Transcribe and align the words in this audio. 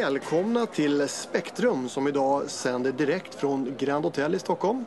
Välkomna 0.00 0.66
till 0.66 1.08
Spektrum 1.08 1.88
som 1.88 2.08
idag 2.08 2.50
sänder 2.50 2.92
direkt 2.92 3.34
från 3.34 3.74
Grand 3.78 4.04
Hotel 4.04 4.34
i 4.34 4.38
Stockholm. 4.38 4.84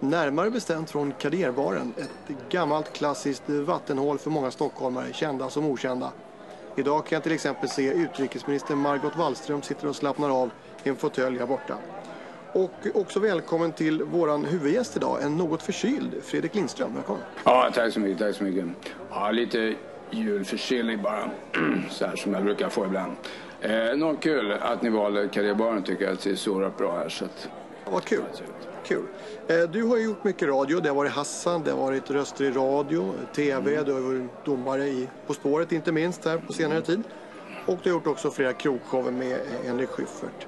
Närmare 0.00 0.50
bestämt 0.50 0.90
från 0.90 1.12
Kaderbaren, 1.12 1.94
ett 1.96 2.50
gammalt 2.50 2.92
klassiskt 2.92 3.48
vattenhål 3.48 4.18
för 4.18 4.30
många 4.30 4.50
stockholmare, 4.50 5.12
kända 5.12 5.50
som 5.50 5.64
okända. 5.64 6.12
Idag 6.76 7.06
kan 7.06 7.16
jag 7.16 7.22
till 7.22 7.32
exempel 7.32 7.68
se 7.68 7.92
utrikesminister 7.92 8.74
Margot 8.74 9.16
Wallström 9.16 9.62
sitter 9.62 9.88
och 9.88 9.96
slappnar 9.96 10.42
av 10.42 10.50
i 10.84 10.88
en 10.88 10.96
fåtölj 10.96 11.38
här 11.38 11.46
borta. 11.46 11.74
Och 12.52 12.86
också 12.94 13.20
välkommen 13.20 13.72
till 13.72 14.02
våran 14.02 14.44
huvudgäst 14.44 14.96
idag, 14.96 15.22
en 15.22 15.36
något 15.36 15.62
förkyld 15.62 16.14
Fredrik 16.22 16.54
Lindström. 16.54 16.94
Välkommen. 16.94 17.22
Ja, 17.44 17.70
tack 17.74 17.92
så 17.92 18.00
mycket. 18.00 18.18
Tack 18.18 18.36
så 18.36 18.44
mycket. 18.44 18.64
Ja, 19.10 19.30
lite 19.30 19.74
julförkylning 20.10 21.02
bara, 21.02 21.30
så 21.90 22.06
här 22.06 22.16
som 22.16 22.34
jag 22.34 22.44
brukar 22.44 22.68
få 22.68 22.84
ibland. 22.84 23.12
Eh, 23.60 23.96
något 23.96 24.20
kul 24.20 24.52
att 24.52 24.82
ni 24.82 24.90
valde 24.90 25.28
Karriärbaren 25.28 25.82
tycker 25.82 26.04
jag 26.04 26.12
att 26.12 26.20
det 26.20 26.30
är 26.30 26.34
så 26.34 26.70
bra 26.78 26.96
här. 26.98 27.08
Så 27.08 27.24
att... 27.24 27.48
Ja, 27.84 27.90
vad 27.90 28.04
kul. 28.04 28.22
kul. 28.84 29.02
Eh, 29.46 29.70
du 29.70 29.82
har 29.82 29.96
ju 29.96 30.04
gjort 30.04 30.24
mycket 30.24 30.48
radio. 30.48 30.80
Det 30.80 30.88
har 30.88 30.96
varit 30.96 31.12
Hassan, 31.12 31.62
det 31.64 31.70
har 31.70 31.78
varit 31.78 32.10
röster 32.10 32.44
i 32.44 32.50
radio, 32.50 33.14
tv, 33.34 33.72
mm. 33.72 33.84
du 33.84 33.92
har 33.92 34.00
varit 34.00 34.44
domare 34.44 34.84
i 34.84 35.08
På 35.26 35.34
spåret 35.34 35.72
inte 35.72 35.92
minst 35.92 36.24
här 36.24 36.38
på 36.38 36.52
senare 36.52 36.80
tid. 36.80 37.02
Och 37.66 37.78
du 37.82 37.90
har 37.90 37.96
gjort 37.96 38.06
också 38.06 38.30
flera 38.30 38.52
krogshower 38.52 39.10
med 39.10 39.38
Henrik 39.64 39.88
Schyffert. 39.88 40.46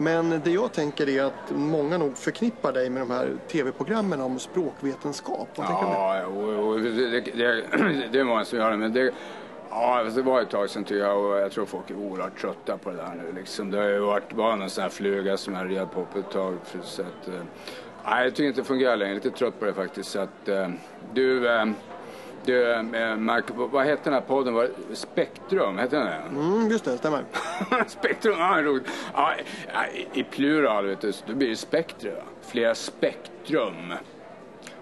Men 0.00 0.40
det 0.44 0.50
jag 0.50 0.72
tänker 0.72 1.08
är 1.08 1.22
att 1.22 1.50
många 1.50 1.98
nog 1.98 2.18
förknippar 2.18 2.72
dig 2.72 2.90
med 2.90 3.02
de 3.02 3.10
här 3.10 3.36
tv-programmen 3.48 4.20
om 4.20 4.38
språkvetenskap. 4.38 5.48
Vad 5.54 5.66
ja, 5.66 6.22
det, 6.82 6.90
det, 6.90 7.20
det, 7.20 8.08
det 8.12 8.20
är 8.20 8.24
många 8.24 8.44
som 8.44 8.58
gör 8.58 8.70
det. 8.70 8.76
Men 8.76 8.92
det, 8.92 9.12
Ja, 9.70 10.04
det 10.14 10.22
var 10.22 10.40
ett 10.40 10.50
tag 10.50 10.70
sedan 10.70 10.84
tycker 10.84 11.00
jag 11.00 11.24
och 11.24 11.36
jag 11.38 11.52
tror 11.52 11.66
folk 11.66 11.90
är 11.90 11.94
oerhört 11.94 12.40
trötta 12.40 12.78
på 12.78 12.90
det 12.90 12.96
där 12.96 13.14
nu 13.24 13.32
liksom. 13.40 13.70
Det 13.70 13.78
har 13.78 13.88
ju 13.88 13.98
varit 13.98 14.32
bara 14.32 14.56
någon 14.56 14.70
sån 14.70 14.82
här 14.82 14.90
fluga 14.90 15.36
som 15.36 15.54
jag 15.54 15.70
red 15.70 15.90
på 15.90 16.04
på 16.04 16.18
ett 16.18 16.30
tag. 16.30 16.56
Så 16.82 17.02
att, 17.02 17.28
eh, 17.28 17.34
nej, 18.04 18.24
jag 18.24 18.34
tycker 18.34 18.48
inte 18.48 18.60
det 18.60 18.64
fungerar 18.64 18.96
längre. 18.96 19.14
Lite 19.14 19.30
trött 19.30 19.60
på 19.60 19.64
det 19.64 19.74
faktiskt. 19.74 20.10
Så 20.10 20.20
att, 20.20 20.48
eh, 20.48 20.68
du, 21.14 21.48
eh, 21.48 21.66
du 22.44 22.82
Mark, 23.18 23.44
vad 23.54 23.84
hette 23.86 24.04
den 24.04 24.12
här 24.12 24.20
podden? 24.20 24.54
Var 24.54 24.68
Spektrum, 24.92 25.78
hette 25.78 25.96
den 25.96 26.06
det? 26.06 26.40
Mm, 26.40 26.70
just 26.70 26.84
det, 26.84 26.98
stämmer. 26.98 27.24
spektrum, 27.86 28.38
ja 28.38 28.62
roligt. 28.62 28.88
Ja, 29.14 29.34
I 30.12 30.22
plural, 30.22 30.86
vet 30.86 31.00
du, 31.00 31.12
då 31.26 31.34
blir 31.34 31.48
det 31.48 31.56
spektrum. 31.56 32.14
Flera 32.42 32.74
spektrum. 32.74 33.92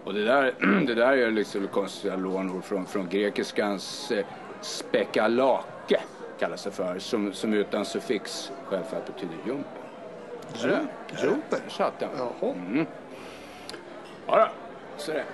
Och 0.04 0.14
det 0.14 0.24
där, 0.24 0.54
det 0.86 0.94
där 0.94 1.12
är 1.12 1.30
liksom 1.30 1.68
konstiga 1.68 2.16
lånord 2.16 2.64
från, 2.64 2.86
från 2.86 3.08
grekiskans 3.08 4.12
spekalake 4.60 6.00
kallas 6.38 6.64
det 6.64 6.70
för, 6.70 6.98
som, 6.98 7.32
som 7.32 7.54
utan 7.54 7.84
suffix 7.84 8.52
självfallet 8.64 9.06
betyder 9.06 9.36
jumper. 9.46 9.82
Jumper? 11.22 11.60
Satt 11.68 11.98
den. 11.98 12.08
Jaha. 12.18 12.52
Mm. 12.52 12.86
Ja, 14.26 14.48
så 14.96 15.12
det. 15.12 15.24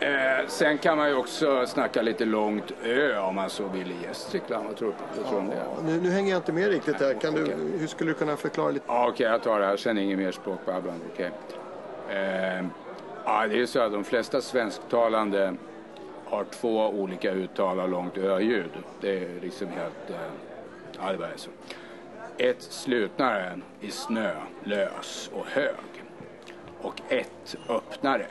Eh, 0.00 0.46
sen 0.46 0.78
kan 0.78 0.96
man 0.96 1.08
ju 1.08 1.14
också 1.14 1.66
snacka 1.66 2.02
lite 2.02 2.24
långt 2.24 2.72
ö 2.82 3.18
om 3.18 3.34
man 3.34 3.50
så 3.50 3.68
vill 3.68 3.90
i 3.90 3.96
Gästrikland. 4.02 4.66
Vad 4.66 4.76
tror, 4.76 4.94
tror 5.28 5.44
ja, 5.50 5.82
det? 5.82 5.92
Nu, 5.92 6.00
nu, 6.00 6.10
hänger 6.10 6.30
jag 6.30 6.38
inte 6.38 6.52
med 6.52 6.68
riktigt 6.68 7.00
här. 7.00 7.14
Kan 7.14 7.34
du, 7.34 7.54
hur 7.78 7.86
skulle 7.86 8.10
du 8.10 8.14
kunna 8.14 8.36
förklara 8.36 8.70
lite? 8.70 8.84
Ja, 8.88 9.00
Okej, 9.00 9.12
okay, 9.12 9.26
jag 9.26 9.42
tar 9.42 9.60
det 9.60 9.66
här. 9.66 9.76
Sen 9.76 9.98
inget 9.98 10.18
mer 10.18 10.32
språkbabblande. 10.32 11.04
Okay. 11.14 11.30
Eh, 12.08 12.64
ja, 13.24 13.46
det 13.46 13.60
är 13.60 13.66
så 13.66 13.80
att 13.80 13.92
de 13.92 14.04
flesta 14.04 14.40
svensktalande 14.40 15.54
har 16.30 16.44
två 16.44 16.88
olika 16.88 17.30
uttal 17.30 17.80
av 17.80 17.90
långt 17.90 18.18
ö-ljud. 18.18 18.70
Det 19.00 19.18
är 19.18 19.40
liksom 19.40 19.68
helt... 19.68 20.10
Eh, 20.10 20.16
ja, 21.00 21.12
det 21.12 21.18
bara 21.18 21.28
är 21.28 21.36
så. 21.36 21.50
Ett 22.38 22.62
slutnare 22.62 23.58
i 23.80 23.90
snö, 23.90 24.34
lös 24.64 25.30
och 25.34 25.46
hög. 25.46 26.04
Och 26.80 27.00
ett 27.08 27.56
öppnare 27.68 28.26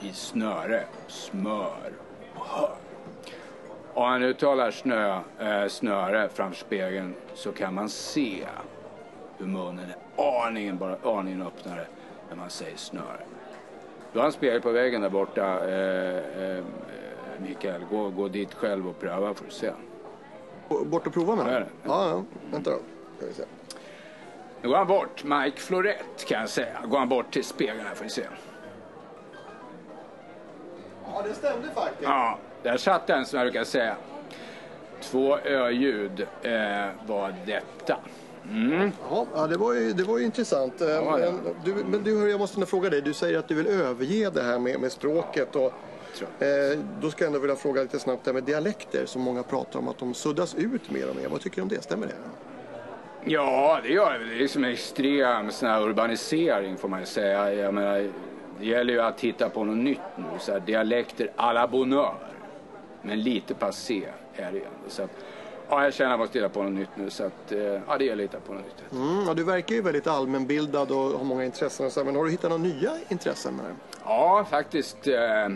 i 0.00 0.12
snöre, 0.12 0.84
smör 1.06 1.92
och 2.34 2.46
hög. 2.46 2.76
Om 3.94 4.02
man 4.02 4.22
uttalar 4.22 4.70
snö, 4.70 5.20
eh, 5.38 5.68
snöre 5.68 6.28
framför 6.28 6.58
spegeln 6.58 7.14
så 7.34 7.52
kan 7.52 7.74
man 7.74 7.88
se 7.88 8.46
hur 9.38 9.46
munnen 9.46 9.84
är 9.90 10.46
aningen, 10.46 10.78
bara 10.78 10.96
aningen 11.02 11.42
öppnare 11.42 11.86
när 12.28 12.36
man 12.36 12.50
säger 12.50 12.76
snöre. 12.76 13.20
Du 14.12 14.18
har 14.18 14.26
en 14.26 14.32
spegel 14.32 14.60
på 14.60 14.70
väggen 14.70 15.00
där 15.02 15.08
borta. 15.08 15.68
Eh, 15.68 16.16
eh, 16.16 16.64
Mikael, 17.42 17.84
gå, 17.90 18.10
gå 18.10 18.28
dit 18.28 18.54
själv 18.54 18.88
och 18.88 19.00
pröva 19.00 19.34
får 19.34 19.44
du 19.44 19.50
se. 19.50 19.72
Bort 20.84 21.06
och 21.06 21.12
prova 21.12 21.36
med 21.36 21.46
den? 21.46 21.66
Ja, 21.84 22.08
ja, 22.08 22.24
vänta 22.50 22.70
då. 22.70 22.78
Ska 23.16 23.26
vi 23.26 23.34
se. 23.34 23.44
Nu 24.62 24.68
går 24.68 24.76
han 24.76 24.86
bort. 24.86 25.24
Mike 25.24 25.60
Florett 25.60 26.26
kan 26.28 26.40
jag 26.40 26.48
säga. 26.48 26.78
Går 26.84 26.98
han 26.98 27.08
bort 27.08 27.32
till 27.32 27.44
spegeln 27.44 27.80
här 27.86 27.94
får 27.94 28.04
vi 28.04 28.10
se. 28.10 28.26
Ja, 31.04 31.22
det 31.28 31.34
stämde 31.34 31.68
faktiskt. 31.68 32.02
Ja, 32.02 32.38
där 32.62 32.76
satt 32.76 33.06
den 33.06 33.26
som 33.26 33.38
jag 33.38 33.46
brukar 33.46 33.64
säga. 33.64 33.96
Två 35.00 35.38
ö-ljud 35.38 36.26
eh, 36.42 36.88
var 37.06 37.34
detta. 37.46 37.96
Mm. 38.50 38.92
Ja, 39.34 39.46
det 39.46 39.56
var 39.56 39.72
ju, 39.72 39.92
det 39.92 40.02
var 40.02 40.18
ju 40.18 40.24
intressant. 40.24 40.74
Ja, 40.78 41.18
ja. 41.18 41.32
Men, 41.32 41.56
du, 41.64 41.84
men 41.84 42.02
du, 42.02 42.30
jag 42.30 42.40
måste 42.40 42.66
fråga 42.66 42.90
dig, 42.90 43.02
du 43.02 43.12
säger 43.12 43.38
att 43.38 43.48
du 43.48 43.54
vill 43.54 43.66
överge 43.66 44.30
det 44.30 44.42
här 44.42 44.58
med, 44.58 44.80
med 44.80 44.92
språket. 44.92 45.56
Och 45.56 45.72
Eh, 46.20 46.78
då 47.00 47.10
ska 47.10 47.24
jag 47.24 47.26
ändå 47.26 47.38
vilja 47.38 47.56
fråga 47.56 47.82
lite 47.82 47.98
snabbt 47.98 48.24
det 48.24 48.32
med 48.32 48.44
dialekter 48.44 49.06
som 49.06 49.22
många 49.22 49.42
pratar 49.42 49.78
om 49.78 49.88
att 49.88 49.98
de 49.98 50.14
suddas 50.14 50.54
ut 50.54 50.90
mer 50.90 51.10
och 51.10 51.16
mer. 51.16 51.28
Vad 51.28 51.40
tycker 51.40 51.56
du 51.56 51.62
om 51.62 51.68
det? 51.68 51.82
Stämmer 51.82 52.06
det? 52.06 52.14
Ja, 53.24 53.80
det 53.82 53.88
gör 53.88 54.18
det. 54.18 54.24
Det 54.24 54.34
är 54.34 54.38
liksom 54.38 54.64
en 54.64 54.70
extrem 54.72 55.50
sån 55.50 55.68
här 55.68 55.82
urbanisering 55.82 56.76
får 56.76 56.88
man 56.88 57.00
ju 57.00 57.06
säga. 57.06 57.54
Jag 57.54 57.74
menar, 57.74 58.10
det 58.60 58.66
gäller 58.66 58.92
ju 58.92 59.00
att 59.00 59.20
hitta 59.20 59.48
på 59.48 59.64
något 59.64 59.76
nytt 59.76 59.98
nu. 60.16 60.24
Så 60.40 60.52
här, 60.52 60.60
dialekter 60.60 61.30
à 61.36 61.52
la 61.52 61.66
bonheur. 61.66 62.14
Men 63.02 63.22
lite 63.22 63.54
passé 63.54 64.04
är 64.34 64.52
det 64.52 64.58
ju 64.58 64.64
att, 65.04 65.10
ja, 65.68 65.84
jag 65.84 65.94
känner 65.94 66.10
att 66.10 66.12
jag 66.12 66.18
måste 66.18 66.38
hitta 66.38 66.48
på 66.48 66.62
något 66.62 66.72
nytt 66.72 66.96
nu. 66.96 67.10
Så 67.10 67.24
att, 67.24 67.52
eh, 67.52 67.58
ja, 67.60 67.98
det 67.98 68.04
gäller 68.04 68.24
att 68.24 68.30
hitta 68.30 68.40
på 68.40 68.52
något 68.52 68.64
nytt. 68.64 68.92
Mm, 68.92 69.24
ja, 69.26 69.34
du 69.34 69.44
verkar 69.44 69.74
ju 69.74 69.82
väldigt 69.82 70.06
allmänbildad 70.06 70.90
och 70.90 70.96
har 71.18 71.24
många 71.24 71.44
intressen. 71.44 71.86
Och 71.86 71.92
så, 71.92 72.04
men 72.04 72.16
har 72.16 72.24
du 72.24 72.30
hittat 72.30 72.50
några 72.50 72.62
nya 72.62 72.92
intressen 73.08 73.56
med 73.56 73.64
det? 73.64 73.74
Ja, 74.04 74.46
faktiskt. 74.50 75.06
Eh, 75.06 75.48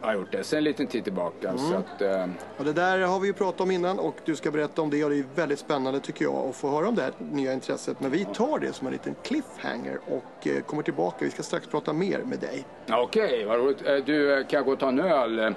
har 0.00 0.14
gjort 0.14 0.32
det 0.32 0.44
sen 0.44 0.58
en 0.58 0.64
liten 0.64 0.86
tid 0.86 1.04
tillbaka. 1.04 1.48
Mm. 1.48 1.58
Så 1.58 1.74
att, 1.74 2.02
eh... 2.02 2.26
och 2.56 2.64
det 2.64 2.72
där 2.72 2.98
har 2.98 3.20
vi 3.20 3.26
ju 3.26 3.32
pratat 3.32 3.60
om 3.60 3.70
innan 3.70 3.98
och 3.98 4.16
du 4.24 4.36
ska 4.36 4.50
berätta 4.50 4.82
om 4.82 4.90
det 4.90 5.04
och 5.04 5.10
det 5.10 5.18
är 5.18 5.24
väldigt 5.34 5.58
spännande 5.58 6.00
tycker 6.00 6.24
jag 6.24 6.34
att 6.34 6.56
få 6.56 6.70
höra 6.70 6.88
om 6.88 6.94
det 6.94 7.02
här 7.02 7.12
nya 7.18 7.52
intresset. 7.52 8.00
Men 8.00 8.10
vi 8.10 8.24
tar 8.24 8.58
det 8.58 8.72
som 8.72 8.86
en 8.86 8.92
liten 8.92 9.14
cliffhanger 9.22 9.98
och 10.06 10.46
eh, 10.46 10.62
kommer 10.62 10.82
tillbaka. 10.82 11.16
Vi 11.24 11.30
ska 11.30 11.42
strax 11.42 11.66
prata 11.66 11.92
mer 11.92 12.18
med 12.18 12.38
dig. 12.38 12.64
Okej, 12.90 13.24
okay, 13.24 13.44
vad 13.44 13.58
roligt. 13.58 13.86
Eh, 13.86 13.94
du, 13.94 14.38
eh, 14.38 14.46
kan 14.46 14.56
jag 14.56 14.64
gå 14.64 14.72
och 14.72 14.78
ta 14.78 14.88
en 14.88 15.00
öl? 15.00 15.54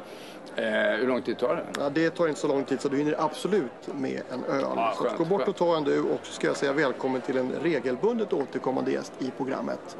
Eh, 0.55 0.65
hur 0.99 1.07
lång 1.07 1.21
tid 1.21 1.37
tar 1.37 1.55
det? 1.55 1.65
Ja, 1.79 1.89
det 1.89 2.09
tar 2.09 2.27
inte 2.27 2.39
så 2.39 2.47
lång 2.47 2.63
tid 2.63 2.81
så 2.81 2.89
du 2.89 2.97
hinner 2.97 3.15
absolut 3.19 3.87
med 3.95 4.21
en 4.31 4.43
öl. 4.43 4.65
Ja, 4.75 4.93
så 4.97 5.23
gå 5.23 5.25
bort 5.25 5.47
och 5.47 5.55
ta 5.55 5.77
en 5.77 5.83
du 5.83 6.01
och 6.01 6.19
så 6.23 6.33
ska 6.33 6.47
jag 6.47 6.57
säga 6.57 6.73
välkommen 6.73 7.21
till 7.21 7.37
en 7.37 7.51
regelbundet 7.63 8.33
återkommande 8.33 8.91
gäst 8.91 9.13
i 9.19 9.31
programmet. 9.37 9.97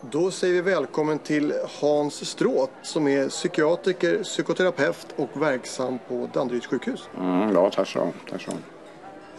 Då 0.00 0.30
säger 0.30 0.54
vi 0.54 0.60
välkommen 0.60 1.18
till 1.18 1.54
Hans 1.80 2.30
Stråt 2.30 2.70
som 2.82 3.08
är 3.08 3.28
psykiatriker, 3.28 4.22
psykoterapeut 4.22 5.06
och 5.16 5.42
verksam 5.42 5.98
på 6.08 6.28
Danderyds 6.32 6.66
sjukhus. 6.66 7.08
Mm, 7.16 7.54
ja, 7.54 7.70
tack 7.70 7.88
så 7.88 8.12
tack 8.30 8.42
så 8.42 8.50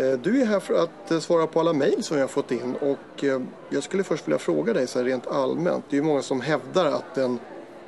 eh, 0.03 0.11
Du 0.19 0.41
är 0.41 0.45
här 0.45 0.59
för 0.59 0.73
att 0.83 1.11
eh, 1.11 1.19
svara 1.19 1.47
på 1.47 1.59
alla 1.59 1.73
mejl 1.73 2.03
som 2.03 2.17
jag 2.17 2.23
har 2.23 2.27
fått 2.27 2.51
in 2.51 2.75
och 2.75 3.23
eh, 3.23 3.41
jag 3.69 3.83
skulle 3.83 4.03
först 4.03 4.27
vilja 4.27 4.39
fråga 4.39 4.73
dig 4.73 4.87
så 4.87 4.99
här 4.99 5.05
rent 5.05 5.27
allmänt. 5.27 5.85
Det 5.89 5.95
är 5.95 6.01
ju 6.01 6.07
många 6.07 6.21
som 6.21 6.41
hävdar 6.41 6.85
att 6.85 7.15
den 7.15 7.39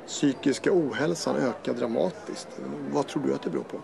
psykiska 0.06 0.70
ohälsan 0.72 1.36
ökar 1.36 1.72
dramatiskt. 1.72 2.48
Vad 2.90 3.06
tror 3.06 3.22
du 3.22 3.34
att 3.34 3.42
det 3.42 3.50
beror 3.50 3.64
på? 3.64 3.80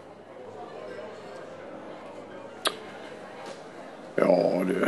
Ja, 4.14 4.64
du 4.64 4.86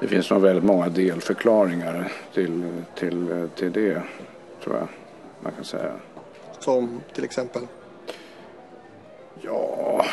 det 0.00 0.08
finns 0.08 0.30
nog 0.30 0.42
väldigt 0.42 0.64
många 0.64 0.88
delförklaringar 0.88 2.12
till, 2.34 2.62
till, 2.94 3.48
till 3.56 3.72
det, 3.72 4.02
tror 4.64 4.76
jag 4.76 4.88
man 5.40 5.52
kan 5.52 5.64
säga. 5.64 5.92
Som 6.58 7.00
till 7.12 7.24
exempel? 7.24 7.62
Ja, 9.40 10.04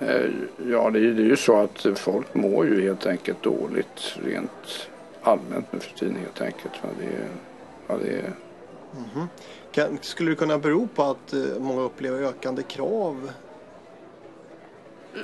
eh, 0.00 0.30
ja 0.70 0.90
det, 0.90 0.98
är, 0.98 1.12
det 1.12 1.22
är 1.22 1.26
ju 1.26 1.36
så 1.36 1.56
att 1.56 1.86
folk 1.94 2.34
mår 2.34 2.66
ju 2.66 2.82
helt 2.82 3.06
enkelt 3.06 3.42
dåligt 3.42 4.16
rent 4.24 4.88
allmänt 5.22 5.72
nu 5.72 5.78
för 5.78 5.98
tiden 5.98 6.16
helt 6.16 6.40
enkelt. 6.40 6.74
Det 7.00 7.06
är, 7.06 7.28
ja, 7.86 7.96
det 8.02 8.10
är... 8.10 8.32
Mm 8.96 9.08
-hmm. 9.14 9.26
kan, 9.72 9.98
skulle 10.00 10.30
det 10.30 10.36
kunna 10.36 10.58
bero 10.58 10.88
på 10.94 11.02
att 11.02 11.32
eh, 11.32 11.40
många 11.58 11.82
upplever 11.82 12.22
ökande 12.22 12.62
krav 12.62 13.30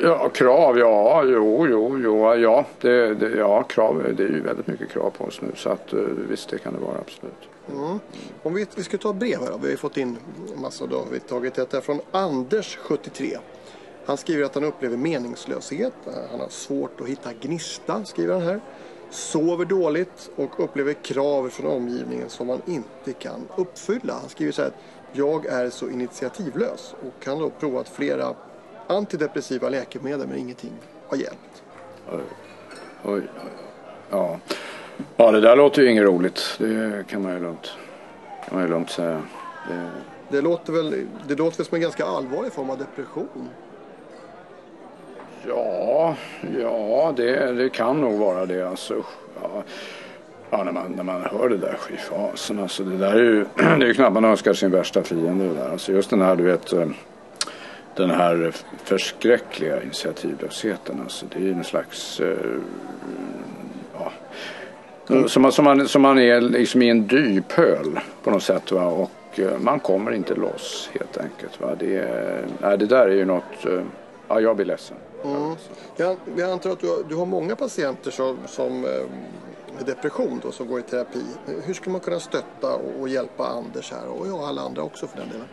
Ja, 0.03 0.29
krav, 0.29 0.79
ja, 0.79 1.25
jo, 1.25 1.67
jo, 1.67 1.99
jo, 1.99 2.35
ja, 2.35 2.67
det, 2.81 3.15
det, 3.15 3.37
ja, 3.37 3.63
krav, 3.63 4.15
det 4.17 4.23
är 4.23 4.29
ju 4.29 4.41
väldigt 4.41 4.67
mycket 4.67 4.91
krav 4.91 5.11
på 5.11 5.25
oss 5.25 5.41
nu 5.41 5.49
så 5.55 5.71
att 5.71 5.93
eh, 5.93 5.99
visst, 6.29 6.49
det 6.49 6.59
kan 6.59 6.73
det 6.73 6.81
vara 6.81 6.99
absolut. 6.99 7.49
Mm. 7.73 7.99
Om 8.43 8.55
vi, 8.55 8.67
vi 8.75 8.83
ska 8.83 8.99
ta 8.99 9.13
brev 9.13 9.41
här 9.41 9.51
då. 9.51 9.57
Vi 9.57 9.63
har 9.63 9.71
ju 9.71 9.77
fått 9.77 9.97
in 9.97 10.17
massa, 10.57 10.87
då. 10.87 11.05
Vi 11.11 11.19
har 11.19 11.29
tagit 11.29 11.59
ett 11.59 11.85
från 11.85 12.01
Anders 12.11 12.77
73. 12.77 13.39
Han 14.05 14.17
skriver 14.17 14.45
att 14.45 14.55
han 14.55 14.65
upplever 14.65 14.97
meningslöshet. 14.97 15.93
Han 16.31 16.41
har 16.41 16.49
svårt 16.49 17.01
att 17.01 17.07
hitta 17.07 17.31
gnista, 17.41 18.05
skriver 18.05 18.35
han 18.35 18.43
här. 18.43 18.61
Sover 19.11 19.65
dåligt 19.65 20.31
och 20.37 20.65
upplever 20.65 20.93
krav 20.93 21.49
från 21.49 21.73
omgivningen 21.73 22.29
som 22.29 22.47
man 22.47 22.63
inte 22.67 23.13
kan 23.13 23.49
uppfylla. 23.57 24.13
Han 24.13 24.29
skriver 24.29 24.53
så 24.53 24.63
här 24.63 24.73
jag 25.13 25.47
är 25.47 25.71
så 25.71 25.89
initiativlös 25.89 26.95
och 27.01 27.27
han 27.27 27.41
har 27.41 27.51
provat 27.51 27.89
flera 27.89 28.35
antidepressiva 28.91 29.69
läkemedel 29.69 30.29
men 30.29 30.39
ingenting 30.39 30.73
har 31.09 31.17
hjälpt. 31.17 31.63
Oj, 32.13 32.21
oj, 33.05 33.23
ja. 34.11 34.39
ja, 35.17 35.31
det 35.31 35.41
där 35.41 35.57
låter 35.57 35.83
ju 35.83 35.91
inget 35.91 36.05
roligt. 36.05 36.57
Det 36.59 37.07
kan 37.09 37.23
man 37.23 37.33
ju 37.33 37.41
lugnt, 37.41 37.73
kan 38.49 38.55
man 38.55 38.63
ju 38.63 38.71
lugnt 38.71 38.91
säga. 38.91 39.23
Det... 39.69 39.91
Det, 40.29 40.41
låter 40.41 40.73
väl, 40.73 41.07
det 41.29 41.35
låter 41.35 41.57
väl 41.57 41.67
som 41.67 41.75
en 41.75 41.81
ganska 41.81 42.05
allvarlig 42.05 42.53
form 42.53 42.71
av 42.71 42.79
depression? 42.79 43.49
Ja, 45.49 46.17
ja 46.59 47.15
det, 47.17 47.53
det 47.53 47.69
kan 47.69 48.01
nog 48.01 48.19
vara 48.19 48.47
det. 48.47 48.69
Alltså, 48.69 49.05
ja. 49.43 49.63
Ja, 50.51 50.65
när 50.65 50.73
man, 50.73 50.93
när 50.93 51.03
man 51.03 51.23
hör 51.23 51.49
det 51.49 51.57
där, 51.57 51.77
fy 51.89 51.97
fasen 51.97 52.59
alltså. 52.59 52.85
Det 52.85 52.97
där 52.97 53.15
är 53.15 53.23
ju, 53.23 53.45
det 53.57 53.63
är 53.63 53.87
ju 53.87 53.95
knappt 53.95 54.15
man 54.15 54.25
önskar 54.25 54.53
sin 54.53 54.71
värsta 54.71 55.03
fiende 55.03 55.49
det 55.49 55.55
där. 55.55 55.71
Alltså 55.71 55.93
just 55.93 56.11
den 56.11 56.21
här, 56.21 56.37
du 56.37 56.45
vet, 56.45 56.73
eh, 56.73 56.89
den 58.01 58.11
här 58.11 58.53
förskräckliga 58.85 59.83
initiativlösheten. 59.83 61.01
Alltså 61.01 61.27
det 61.33 61.39
är 61.39 61.43
ju 61.43 61.53
en 61.53 61.65
slags, 61.65 62.21
eh, 62.21 62.37
ja, 63.95 64.13
som, 65.29 65.43
man, 65.43 65.53
som, 65.53 65.65
man, 65.65 65.89
som 65.89 66.03
man 66.03 66.19
är 66.19 66.41
liksom 66.41 66.83
i 66.83 66.89
en 66.89 67.07
dyphöl 67.07 68.01
på 68.23 68.31
något 68.31 68.43
sätt. 68.43 68.73
Va? 68.73 68.87
Och 68.87 69.41
eh, 69.41 69.59
man 69.59 69.81
kommer 69.81 70.13
inte 70.13 70.35
loss 70.35 70.91
helt 70.93 71.17
enkelt. 71.17 71.61
Va? 71.61 71.75
Det, 71.79 72.05
nej, 72.61 72.79
det 72.79 72.87
där 72.87 73.07
är 73.07 73.15
ju 73.15 73.25
något, 73.25 73.67
ja 74.29 74.41
jag 74.41 74.57
blir 74.57 74.67
ledsen. 74.67 74.97
Mm. 75.25 75.55
Jag, 75.97 76.17
jag 76.37 76.51
antar 76.51 76.71
att 76.71 76.81
du 76.81 76.89
har, 76.89 76.99
du 77.09 77.15
har 77.15 77.27
många 77.27 77.57
patienter 77.57 78.11
som, 78.11 78.39
som 78.47 78.87
med 79.77 79.87
depression 79.87 80.41
då, 80.43 80.53
som 80.53 80.69
går 80.69 80.81
i 80.81 80.83
terapi. 80.83 81.25
Hur 81.65 81.75
skulle 81.75 81.93
man 81.93 82.01
kunna 82.01 82.21
stötta 82.21 82.75
och 83.01 83.09
hjälpa 83.09 83.47
Anders 83.47 83.93
här 83.93 84.09
och 84.09 84.27
ja, 84.29 84.49
alla 84.49 84.63
andra 84.63 84.83
också 84.83 85.07
för 85.07 85.17
den 85.17 85.29
delen? 85.29 85.47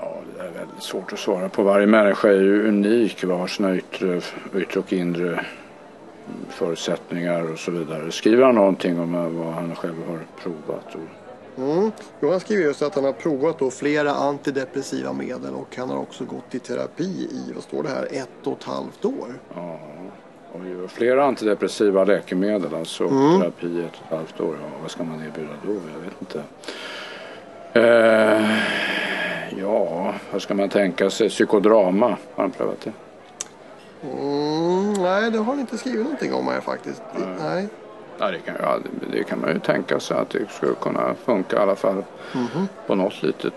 Ja, 0.00 0.16
det 0.36 0.42
är 0.42 0.50
väldigt 0.50 0.82
svårt 0.82 1.12
att 1.12 1.18
svara 1.18 1.48
på. 1.48 1.62
Varje 1.62 1.86
människa 1.86 2.28
är 2.28 2.40
ju 2.40 2.68
unik 2.68 3.24
och 3.24 3.38
har 3.38 3.46
sina 3.46 3.76
yttre, 3.76 4.20
yttre 4.54 4.80
och 4.80 4.92
inre 4.92 5.46
förutsättningar 6.48 7.52
och 7.52 7.58
så 7.58 7.70
vidare. 7.70 8.12
Skriver 8.12 8.44
han 8.44 8.54
någonting 8.54 9.00
om 9.00 9.12
vad 9.38 9.54
han 9.54 9.74
själv 9.76 9.94
har 10.08 10.18
provat? 10.42 10.94
Och... 10.94 11.62
Mm. 11.62 11.90
Jo, 12.20 12.30
han 12.30 12.40
skriver 12.40 12.62
just 12.62 12.82
att 12.82 12.94
han 12.94 13.04
har 13.04 13.12
provat 13.12 13.58
då 13.58 13.70
flera 13.70 14.10
antidepressiva 14.10 15.12
medel 15.12 15.54
och 15.54 15.76
han 15.76 15.90
har 15.90 15.98
också 15.98 16.24
gått 16.24 16.54
i 16.54 16.58
terapi 16.58 17.28
i, 17.30 17.52
vad 17.54 17.62
står 17.62 17.82
det 17.82 17.88
här, 17.88 18.08
ett 18.10 18.46
och 18.46 18.58
ett 18.58 18.64
halvt 18.64 19.04
år. 19.04 19.28
Ja. 19.54 19.80
Och 20.52 20.90
flera 20.90 21.24
antidepressiva 21.24 22.04
läkemedel, 22.04 22.74
alltså 22.74 23.04
mm. 23.04 23.40
terapi 23.40 23.66
i 23.66 23.80
ett 23.80 23.90
och 23.92 24.06
ett 24.06 24.18
halvt 24.18 24.40
år. 24.40 24.56
Ja, 24.60 24.78
vad 24.82 24.90
ska 24.90 25.04
man 25.04 25.22
erbjuda 25.24 25.52
då? 25.66 25.72
Jag 25.72 26.00
vet 26.00 26.20
inte. 26.20 26.42
Eh, 27.72 28.40
ja, 29.70 30.14
vad 30.32 30.42
ska 30.42 30.54
man 30.54 30.68
tänka 30.68 31.10
sig? 31.10 31.28
Psykodrama, 31.28 32.06
har 32.06 32.42
han 32.42 32.50
prövat 32.50 32.80
det? 32.80 32.92
Mm, 34.02 34.92
nej, 34.92 35.30
det 35.30 35.38
har 35.38 35.44
han 35.44 35.60
inte 35.60 35.78
skrivit 35.78 36.02
någonting 36.02 36.34
om 36.34 36.46
här 36.46 36.60
faktiskt. 36.60 37.02
Nej. 37.14 37.28
nej. 37.40 37.68
Ja, 38.18 38.30
det, 38.30 38.38
kan, 38.38 38.54
ja, 38.60 38.78
det, 38.78 39.18
det, 39.18 39.24
kan 39.24 39.40
man 39.40 39.50
ju 39.50 39.58
tänka 39.58 40.00
sig 40.00 40.16
att 40.16 40.30
det 40.30 40.50
skulle 40.50 40.74
kunna 40.74 41.14
funka 41.24 41.56
i 41.56 41.58
alla 41.58 41.76
fall. 41.76 42.04
Mm 42.34 42.46
-hmm. 42.46 42.66
På 42.86 42.94
något 42.94 43.22
litet, 43.22 43.54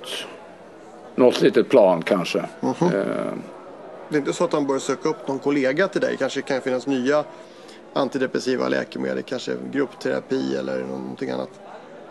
något 1.16 1.42
litet 1.42 1.70
plan 1.70 2.02
kanske. 2.02 2.40
Mm 2.40 2.74
-hmm. 2.74 3.00
eh, 3.00 3.34
det 4.10 4.16
är 4.16 4.20
inte 4.20 4.34
så 4.34 4.44
att 4.44 4.54
han 4.54 4.68
bör 4.68 4.80
söka 4.80 5.10
upp 5.10 5.28
någon 5.28 5.40
kollega 5.40 5.88
till 5.88 6.02
dig. 6.02 6.18
Kanske 6.18 6.42
kan 6.42 6.62
finnas 6.62 6.88
nya 6.88 7.24
antidepressiva 7.94 8.68
läkemedel, 8.68 9.24
kanske 9.24 9.52
gruppterapi 9.72 10.56
eller 10.56 10.80
någonting 10.80 11.30
annat. 11.30 11.50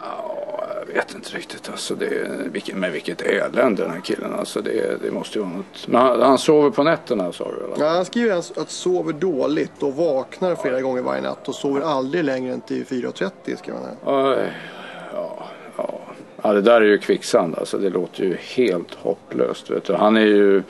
Ja, 0.01 0.42
jag 0.87 0.95
vet 0.95 1.15
inte 1.15 1.37
riktigt. 1.37 1.69
Alltså 1.71 1.95
det, 1.95 2.29
vilket, 2.53 2.77
med 2.77 2.93
vilket 2.93 3.23
elände 3.23 3.83
den 3.83 3.91
här 3.91 4.01
killen. 4.01 4.35
Alltså 4.35 4.61
det, 4.61 5.03
det 5.03 5.11
måste 5.11 5.39
ju 5.39 5.45
vara 5.45 5.55
något. 5.57 5.87
Men 5.89 6.01
han, 6.01 6.21
han 6.21 6.39
sover 6.39 6.71
på 6.71 6.83
nätterna 6.83 7.33
sa 7.33 7.45
du? 7.45 7.65
Eller? 7.65 7.85
Ja, 7.85 7.91
han 7.91 8.05
skriver 8.05 8.37
att 8.37 8.53
han 8.57 8.67
sover 8.67 9.13
dåligt 9.13 9.83
och 9.83 9.97
vaknar 9.97 10.55
flera 10.55 10.77
ja. 10.77 10.83
gånger 10.83 11.03
varje 11.03 11.23
natt 11.23 11.49
och 11.49 11.55
sover 11.55 11.81
aldrig 11.81 12.25
längre 12.25 12.53
än 12.53 12.61
till 12.61 12.85
4.30 12.85 13.57
skriver 13.57 13.79
han 13.79 13.89
här. 13.89 13.97
Ja, 14.05 15.49
ja. 15.77 16.01
ja, 16.43 16.53
det 16.53 16.63
där 16.63 16.81
är 16.81 16.87
ju 16.87 16.99
kvicksand 16.99 17.59
alltså. 17.59 17.79
Det 17.79 17.91
låter 17.91 18.25
ju 18.25 18.37
helt 18.37 18.95
hopplöst. 18.95 19.71
Vet 19.71 19.85
du. 19.85 19.95
Han 19.95 20.17
är 20.17 20.27
ju 20.27 20.63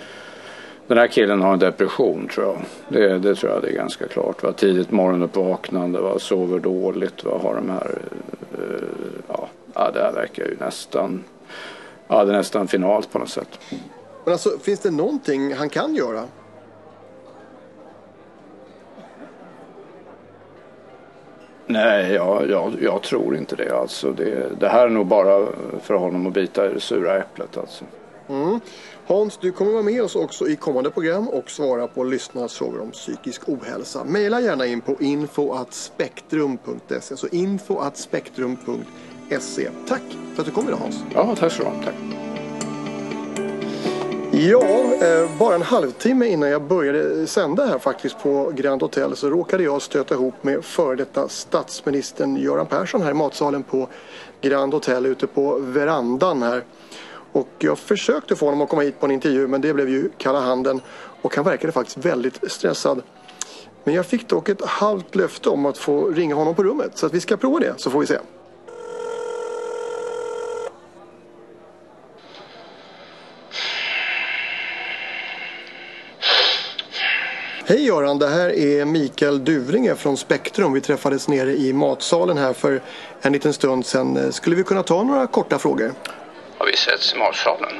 den 0.87 0.99
här 0.99 1.07
killen 1.07 1.41
har 1.41 1.53
en 1.53 1.59
depression 1.59 2.29
tror 2.29 2.47
jag. 2.47 2.59
Det, 2.89 3.19
det 3.19 3.35
tror 3.35 3.53
jag 3.53 3.63
det 3.63 3.69
är 3.69 3.75
ganska 3.75 4.09
klart. 4.09 4.43
Va? 4.43 4.53
Tidigt 4.53 4.91
morgonuppvaknande, 4.91 6.01
va? 6.01 6.19
sover 6.19 6.59
dåligt, 6.59 7.25
va? 7.25 7.39
har 7.43 7.55
de 7.55 7.71
här... 7.71 7.99
Uh, 8.59 8.89
ja, 9.29 9.49
ja, 9.75 9.91
det 9.91 10.03
här 10.03 10.13
verkar 10.13 10.45
ju 10.45 10.57
nästan... 10.61 11.25
Ja, 12.09 12.25
det 12.25 12.33
är 12.33 12.37
nästan 12.37 12.69
finalt 12.69 13.13
på 13.13 13.19
något 13.19 13.29
sätt. 13.29 13.59
Men 14.25 14.33
alltså, 14.33 14.59
finns 14.59 14.81
det 14.81 14.91
någonting 14.91 15.55
han 15.55 15.69
kan 15.69 15.95
göra? 15.95 16.25
Nej, 21.67 22.13
jag, 22.13 22.51
jag, 22.51 22.73
jag, 22.81 23.03
tror 23.03 23.37
inte 23.37 23.57
det. 23.57 23.77
Alltså 23.77 24.13
det. 24.13 24.61
Det 24.61 24.69
här 24.69 24.87
är 24.87 24.91
nog 24.91 25.07
bara 25.07 25.47
för 25.83 25.95
honom 25.95 26.27
att 26.27 26.33
bita 26.33 26.71
i 26.71 26.75
det 26.75 26.81
sura 26.81 27.19
äpplet. 27.19 27.57
Alltså. 27.57 27.85
Mm. 28.29 28.61
Hans, 29.07 29.37
du 29.37 29.53
kommer 29.53 29.73
vara 29.73 29.83
med 29.83 30.03
oss 30.03 30.17
också 30.17 30.49
i 30.49 30.57
kommande 30.57 30.91
program 30.91 31.29
och 31.29 31.51
svara 31.51 31.87
på 31.87 32.05
lyssnarnas 32.05 32.55
frågor 32.55 32.81
om 32.81 32.91
psykisk 32.91 33.49
ohälsa. 33.49 34.05
Maila 34.05 34.41
gärna 34.41 34.67
in 34.67 34.81
på 34.81 34.97
info.spektrum.se, 35.01 37.17
så 37.17 37.29
info.spektrum.se. 37.29 38.73
Tack 39.89 40.03
för 40.35 40.43
att 40.43 40.47
du 40.47 40.53
kom 40.53 40.69
idag 40.69 40.79
Hans. 40.79 40.97
Ja, 41.15 41.37
tack 41.37 41.53
så 41.53 41.63
mycket. 41.63 41.85
Tack. 41.85 41.95
Ja, 44.35 44.95
eh, 45.03 45.39
bara 45.39 45.55
en 45.55 45.63
halvtimme 45.63 46.27
innan 46.27 46.49
jag 46.49 46.63
började 46.63 47.27
sända 47.27 47.67
här 47.67 47.79
faktiskt 47.79 48.23
på 48.23 48.53
Grand 48.55 48.83
Hotel 48.83 49.17
så 49.17 49.31
råkade 49.31 49.63
jag 49.63 49.83
stöta 49.83 50.15
ihop 50.15 50.35
med 50.45 50.65
före 50.65 50.97
detta 50.97 51.29
statsministern 51.29 52.37
Göran 52.37 52.67
Persson 52.67 53.03
här 53.03 53.11
i 53.11 53.15
matsalen 53.15 53.63
på 53.63 53.89
Grand 54.41 54.75
Hotel 54.75 55.07
ute 55.07 55.27
på 55.27 55.59
verandan 55.59 56.43
här. 56.43 56.65
Och 57.33 57.49
jag 57.59 57.79
försökte 57.79 58.37
få 58.37 58.47
honom 58.47 58.61
att 58.61 58.69
komma 58.69 58.83
hit 58.83 59.01
på 59.01 59.07
en 59.07 59.13
intervju 59.13 59.47
men 59.47 59.61
det 59.61 59.75
blev 59.75 59.89
ju 59.89 60.11
kalla 60.19 60.41
handen 60.41 60.81
och 61.23 61.37
han 61.37 61.45
verkade 61.45 61.73
faktiskt 61.73 61.99
väldigt 61.99 62.53
stressad. 62.53 63.03
Men 63.85 63.95
jag 63.95 64.07
fick 64.07 64.29
dock 64.29 64.49
ett 64.49 64.65
halvt 64.65 65.15
löfte 65.15 65.49
om 65.49 65.67
att 65.67 65.79
få 65.79 66.09
ringa 66.09 66.35
honom 66.35 66.55
på 66.55 66.63
rummet 66.63 66.99
så 66.99 67.07
att 67.07 67.15
vi 67.15 67.21
ska 67.21 67.37
prova 67.37 67.61
det 67.61 67.75
så 67.77 67.91
får 67.91 68.01
vi 68.01 68.07
se. 68.07 68.19
Hej 77.67 77.87
Göran, 77.87 78.19
det 78.19 78.29
här 78.29 78.59
är 78.59 78.85
Mikael 78.85 79.45
Duvringe 79.45 79.97
från 79.97 80.17
Spektrum. 80.17 80.73
Vi 80.73 80.81
träffades 80.81 81.29
nere 81.29 81.53
i 81.53 81.73
matsalen 81.73 82.39
här 82.39 82.53
för 82.53 82.83
en 83.21 83.33
liten 83.33 83.53
stund 83.53 83.87
sedan. 83.87 84.33
Skulle 84.33 84.57
vi 84.57 84.65
kunna 84.65 84.83
ta 84.83 85.03
några 85.03 85.27
korta 85.27 85.59
frågor? 85.59 85.93
Har 86.59 86.67
vi 86.67 86.77
setts 86.77 87.15
i 87.15 87.19
matsalen? 87.19 87.73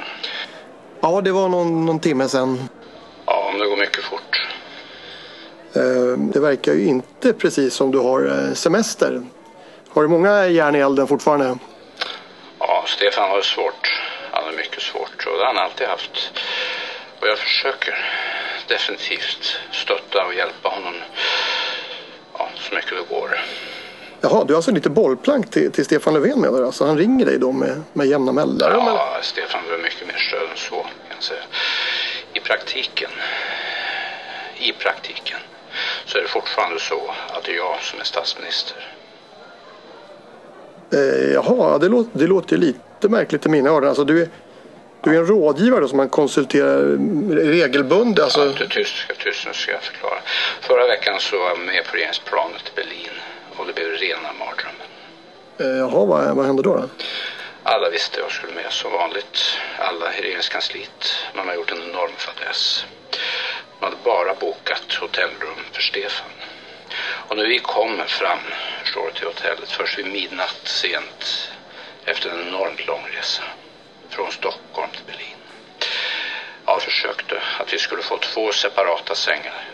Ja, 1.01 1.21
det 1.21 1.31
var 1.31 1.49
någon, 1.49 1.85
någon 1.85 1.99
timme 1.99 2.27
sedan. 2.27 2.69
Ja, 3.25 3.49
om 3.53 3.59
det 3.59 3.65
går 3.67 3.77
mycket 3.77 4.03
fort. 4.03 4.47
Eh, 5.75 6.17
det 6.17 6.39
verkar 6.39 6.73
ju 6.73 6.85
inte 6.85 7.33
precis 7.33 7.73
som 7.73 7.91
du 7.91 7.97
har 7.99 8.27
eh, 8.27 8.53
semester. 8.53 9.21
Har 9.89 10.01
du 10.01 10.07
många 10.07 10.47
järn 10.47 10.75
i 10.75 10.79
elden 10.79 11.07
fortfarande? 11.07 11.57
Ja, 12.59 12.83
Stefan 12.87 13.29
har 13.29 13.37
det 13.37 13.43
svårt. 13.43 14.01
Han 14.31 14.43
har 14.43 14.51
mycket 14.51 14.81
svårt 14.81 15.27
och 15.27 15.37
det 15.37 15.45
har 15.45 15.53
han 15.53 15.63
alltid 15.63 15.87
haft. 15.87 16.31
Och 17.19 17.27
jag 17.27 17.37
försöker 17.37 17.95
definitivt 18.73 19.57
stötta 19.71 20.25
och 20.25 20.33
hjälpa 20.33 20.69
honom 20.69 20.93
ja, 22.37 22.49
så 22.55 22.75
mycket 22.75 22.91
det 22.91 23.15
går. 23.15 23.29
Jaha, 24.21 24.43
du 24.43 24.53
har 24.53 24.57
alltså 24.57 24.71
lite 24.71 24.89
bollplank 24.89 25.51
till, 25.51 25.71
till 25.71 25.85
Stefan 25.85 26.13
Löfven 26.13 26.41
med 26.41 26.53
dig? 26.53 26.63
Alltså 26.65 26.85
han 26.85 26.97
ringer 26.97 27.25
dig 27.25 27.37
då 27.39 27.51
med, 27.51 27.81
med 27.93 28.07
jämna 28.07 28.31
mellanrum? 28.31 28.85
Ja, 28.85 29.11
eller? 29.13 29.21
Stefan 29.21 29.61
behöver 29.63 29.83
mycket 29.83 30.07
mer 30.07 30.17
stöd 30.17 30.41
än 30.51 30.57
så 30.57 30.75
kan 30.75 31.15
jag 31.15 31.23
säga. 31.23 31.43
I 32.33 32.39
praktiken, 32.39 33.09
i 34.57 34.71
praktiken 34.71 35.39
så 36.05 36.17
är 36.17 36.21
det 36.21 36.27
fortfarande 36.27 36.79
så 36.79 37.13
att 37.29 37.43
det 37.43 37.51
är 37.51 37.55
jag 37.55 37.81
som 37.81 37.99
är 37.99 38.03
statsminister. 38.03 38.77
Eh, 40.93 41.33
jaha, 41.33 41.77
det, 41.77 41.89
låter, 41.89 42.19
det 42.19 42.27
låter 42.27 42.57
lite 42.57 43.09
märkligt 43.09 43.45
i 43.45 43.49
mina 43.49 43.69
öron. 43.69 43.87
Alltså, 43.87 44.03
du, 44.03 44.21
är, 44.21 44.29
Du 45.03 45.15
är 45.15 45.19
en 45.19 45.27
rådgivare 45.27 45.87
som 45.87 45.97
man 45.97 46.09
konsulterar 46.09 46.97
regelbundet? 47.35 48.23
Alltså... 48.23 48.53
Ja, 48.59 48.65
tyst, 48.69 49.45
nu 49.45 49.53
ska 49.53 49.71
jag 49.71 49.81
förklara. 49.81 50.19
Förra 50.61 50.87
veckan 50.87 51.19
så 51.19 51.39
var 51.39 51.49
jag 51.49 51.59
med 51.59 51.85
på 51.85 51.95
regeringsplanet 51.95 52.61
i 52.67 52.75
Berlin 52.75 53.15
och 53.57 53.67
det 53.67 53.73
blev 53.73 53.89
rena 53.89 54.33
mardrömmen. 54.39 54.87
Eh, 55.57 55.77
jaha, 55.77 56.05
vad, 56.05 56.35
vad 56.35 56.45
hände 56.45 56.63
då? 56.63 56.75
då? 56.75 56.89
Alla 57.63 57.89
visste 57.89 58.19
jag 58.19 58.31
skulle 58.31 58.53
med 58.53 58.71
som 58.71 58.91
vanligt. 58.91 59.57
Alla 59.77 60.13
i 60.13 60.21
regeringskansliet. 60.21 61.15
Man 61.35 61.47
har 61.47 61.55
gjort 61.55 61.71
en 61.71 61.83
enorm 61.89 62.15
fadäs. 62.17 62.85
Man 63.79 63.89
hade 63.89 64.03
bara 64.03 64.33
bokat 64.33 64.93
hotellrum 65.01 65.59
för 65.71 65.81
Stefan. 65.81 66.31
Och 67.27 67.37
när 67.37 67.47
vi 67.47 67.59
kommer 67.59 68.05
fram, 68.05 68.43
förstår 68.83 69.05
du, 69.05 69.11
till 69.11 69.27
hotellet 69.27 69.71
först 69.71 69.97
vid 69.99 70.07
midnatt 70.07 70.61
sent 70.63 71.49
efter 72.05 72.29
en 72.29 72.47
enormt 72.47 72.87
lång 72.87 73.03
resa 73.17 73.43
från 74.15 74.31
Stockholm 74.31 74.89
till 74.91 75.05
Berlin. 75.05 75.37
Jag 76.65 76.81
försökte 76.81 77.41
att 77.59 77.73
vi 77.73 77.79
skulle 77.79 78.01
få 78.01 78.17
två 78.17 78.51
separata 78.51 79.15
sängar. 79.15 79.67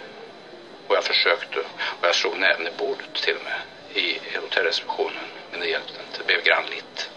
Och 0.88 0.96
jag 0.96 1.04
försökte 1.04 1.60
och 2.00 2.08
jag 2.08 2.16
slog 2.16 2.38
näven 2.38 2.68
i 2.68 2.72
bordet 2.78 3.14
till 3.14 3.36
och 3.36 3.44
med 3.44 3.60
i 4.04 4.20
hotellreceptionen. 4.42 5.24
Men 5.52 5.60
det 5.60 5.68
hjälpte 5.68 5.94
inte, 6.08 6.18
det 6.18 6.28
blev 6.28 6.44
grannligt. 6.44 7.10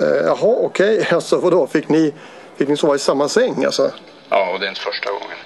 Eh, 0.00 0.26
jaha, 0.26 0.56
okej. 0.68 0.98
Okay. 0.98 1.06
Alltså 1.14 1.40
vadå, 1.40 1.66
fick 1.66 1.88
ni, 1.88 2.14
fick 2.56 2.68
ni 2.68 2.76
sova 2.76 2.94
i 2.94 2.98
samma 2.98 3.28
säng 3.28 3.64
alltså? 3.64 3.92
Ja, 4.30 4.50
och 4.50 4.60
det 4.60 4.66
är 4.66 4.68
inte 4.68 4.80
första 4.80 5.10
gången. 5.10 5.38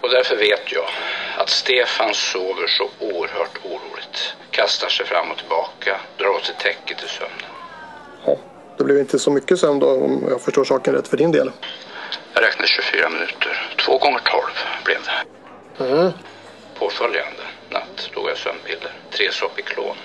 Och 0.00 0.10
därför 0.10 0.36
vet 0.36 0.72
jag 0.72 0.88
att 1.36 1.48
Stefan 1.48 2.14
sover 2.14 2.66
så 2.66 2.90
oerhört 3.00 3.58
oroligt. 3.64 4.34
Kastar 4.50 4.88
sig 4.88 5.06
fram 5.06 5.30
och 5.30 5.38
tillbaka, 5.38 6.00
drar 6.16 6.28
åt 6.28 6.44
sig 6.44 6.54
täcket 6.58 7.04
i 7.04 7.08
sömnen. 7.08 7.55
Det 8.78 8.84
blev 8.84 8.98
inte 8.98 9.18
så 9.18 9.30
mycket 9.30 9.58
sömn 9.58 9.78
då 9.78 9.90
om 9.90 10.24
jag 10.28 10.40
förstår 10.40 10.64
saken 10.64 10.94
rätt 10.94 11.08
för 11.08 11.16
din 11.16 11.32
del. 11.32 11.50
Jag 12.34 12.42
räknade 12.42 12.68
24 12.68 13.08
minuter. 13.08 13.76
Två 13.78 13.98
gånger 13.98 14.20
12 14.24 14.42
blev 14.84 14.98
det. 15.04 15.84
Mm. 15.84 16.12
Påföljande 16.78 17.42
natt 17.70 18.10
tog 18.14 18.28
jag 18.30 18.38
sömnpiller. 18.38 18.92
Tre 19.10 19.32
Sopiklon. 19.32 19.96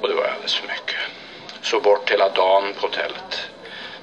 Och 0.00 0.08
det 0.08 0.14
var 0.14 0.24
alldeles 0.24 0.54
för 0.54 0.68
mycket. 0.68 0.96
Så 1.62 1.80
bort 1.80 2.10
hela 2.10 2.28
dagen 2.28 2.72
på 2.74 2.86
hotellet. 2.86 3.50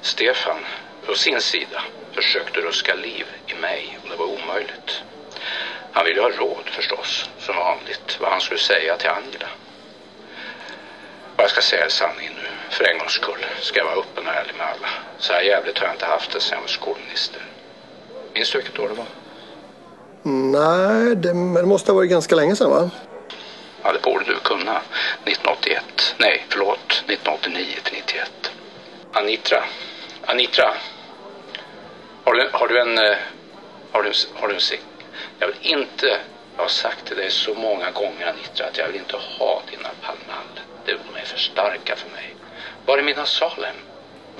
Stefan, 0.00 0.58
på 1.06 1.14
sin 1.14 1.40
sida, 1.40 1.82
försökte 2.12 2.60
ruska 2.60 2.94
liv 2.94 3.26
i 3.46 3.54
mig 3.60 3.98
och 4.02 4.08
det 4.10 4.16
var 4.16 4.26
omöjligt. 4.26 5.02
Han 5.92 6.04
ville 6.04 6.20
ha 6.20 6.28
råd 6.28 6.64
förstås, 6.64 7.30
som 7.38 7.56
vanligt, 7.56 8.18
vad 8.20 8.30
han 8.30 8.40
skulle 8.40 8.60
säga 8.60 8.96
till 8.96 9.10
Angela. 9.10 9.48
Och 11.36 11.42
jag 11.42 11.50
ska 11.50 11.60
säga 11.60 11.88
sanningen 11.90 12.32
nu, 12.34 12.48
för 12.70 12.84
en 12.84 12.98
gångs 12.98 13.12
skull 13.12 13.46
ska 13.60 13.78
jag 13.78 13.84
vara 13.86 13.96
öppen 13.96 14.26
och 14.26 14.32
ärlig 14.34 14.54
med 14.58 14.66
alla. 14.66 14.88
Så 15.18 15.32
här 15.32 15.40
jävligt 15.40 15.78
har 15.78 15.86
jag 15.86 15.94
inte 15.94 16.06
haft 16.06 16.32
det 16.32 16.40
sedan 16.40 16.56
jag 16.56 16.60
var 16.62 16.68
skolminister. 16.68 17.42
Minns 18.34 18.50
du 18.50 18.58
vilket 18.58 18.78
år 18.78 18.88
det 18.88 18.94
var? 18.94 19.06
Nej, 20.22 21.16
det, 21.16 21.28
det 21.28 21.66
måste 21.66 21.92
ha 21.92 21.96
varit 21.96 22.10
ganska 22.10 22.34
länge 22.34 22.56
sedan 22.56 22.70
va? 22.70 22.90
Ja, 23.82 23.92
det 23.92 24.02
borde 24.02 24.24
du 24.24 24.34
kunna. 24.36 24.80
1981. 25.24 26.14
Nej, 26.18 26.46
förlåt. 26.48 26.90
1989 27.06 27.66
till 27.84 27.94
91. 27.94 28.30
Anitra. 29.12 29.64
Anitra. 30.26 30.74
Har 32.24 32.34
du, 32.34 32.48
har 32.52 32.68
du 32.68 32.80
en... 32.80 32.98
eh, 32.98 33.16
Har 33.92 34.02
du, 34.02 34.12
har 34.34 34.48
du 34.48 34.54
en 34.54 34.60
sig? 34.60 34.80
Jag 35.38 35.46
vill 35.46 35.56
inte... 35.60 36.18
Jag 36.56 36.62
har 36.62 36.68
sagt 36.68 37.04
till 37.06 37.16
dig 37.16 37.30
så 37.30 37.54
många 37.54 37.90
gånger 37.90 38.26
Anitra 38.26 38.66
att 38.66 38.78
jag 38.78 38.86
vill 38.86 38.96
inte 38.96 39.16
ha 39.16 39.62
dina 39.70 39.88
De 40.86 41.20
är 41.20 41.24
för 41.24 41.38
starka 41.38 41.96
för 41.96 42.10
mig. 42.10 42.36
Var 42.86 42.98
är 42.98 43.02
mina 43.02 43.26
Salem? 43.26 43.76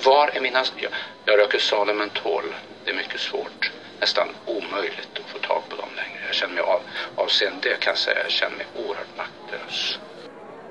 Var 0.04 0.30
är 0.34 0.40
mina... 0.40 0.64
Jag, 0.76 0.90
jag 1.24 1.38
röker 1.38 1.58
Salem 1.58 1.98
mentol. 1.98 2.44
Det 2.84 2.90
är 2.90 2.94
mycket 2.94 3.20
svårt. 3.20 3.70
Nästan 4.00 4.28
omöjligt 4.46 5.08
att 5.14 5.30
få 5.32 5.38
tag 5.38 5.62
på 5.68 5.76
dem 5.76 5.88
längre. 5.96 6.20
Jag 6.26 6.34
känner 6.34 6.54
mig 6.54 6.62
av, 6.62 6.80
avseende 7.16 7.58
det 7.62 7.80
kan 7.80 7.90
jag 7.90 7.98
säga, 7.98 8.22
jag 8.22 8.30
känner 8.30 8.56
mig 8.56 8.66
oerhört 8.76 9.16
maktlös. 9.16 9.98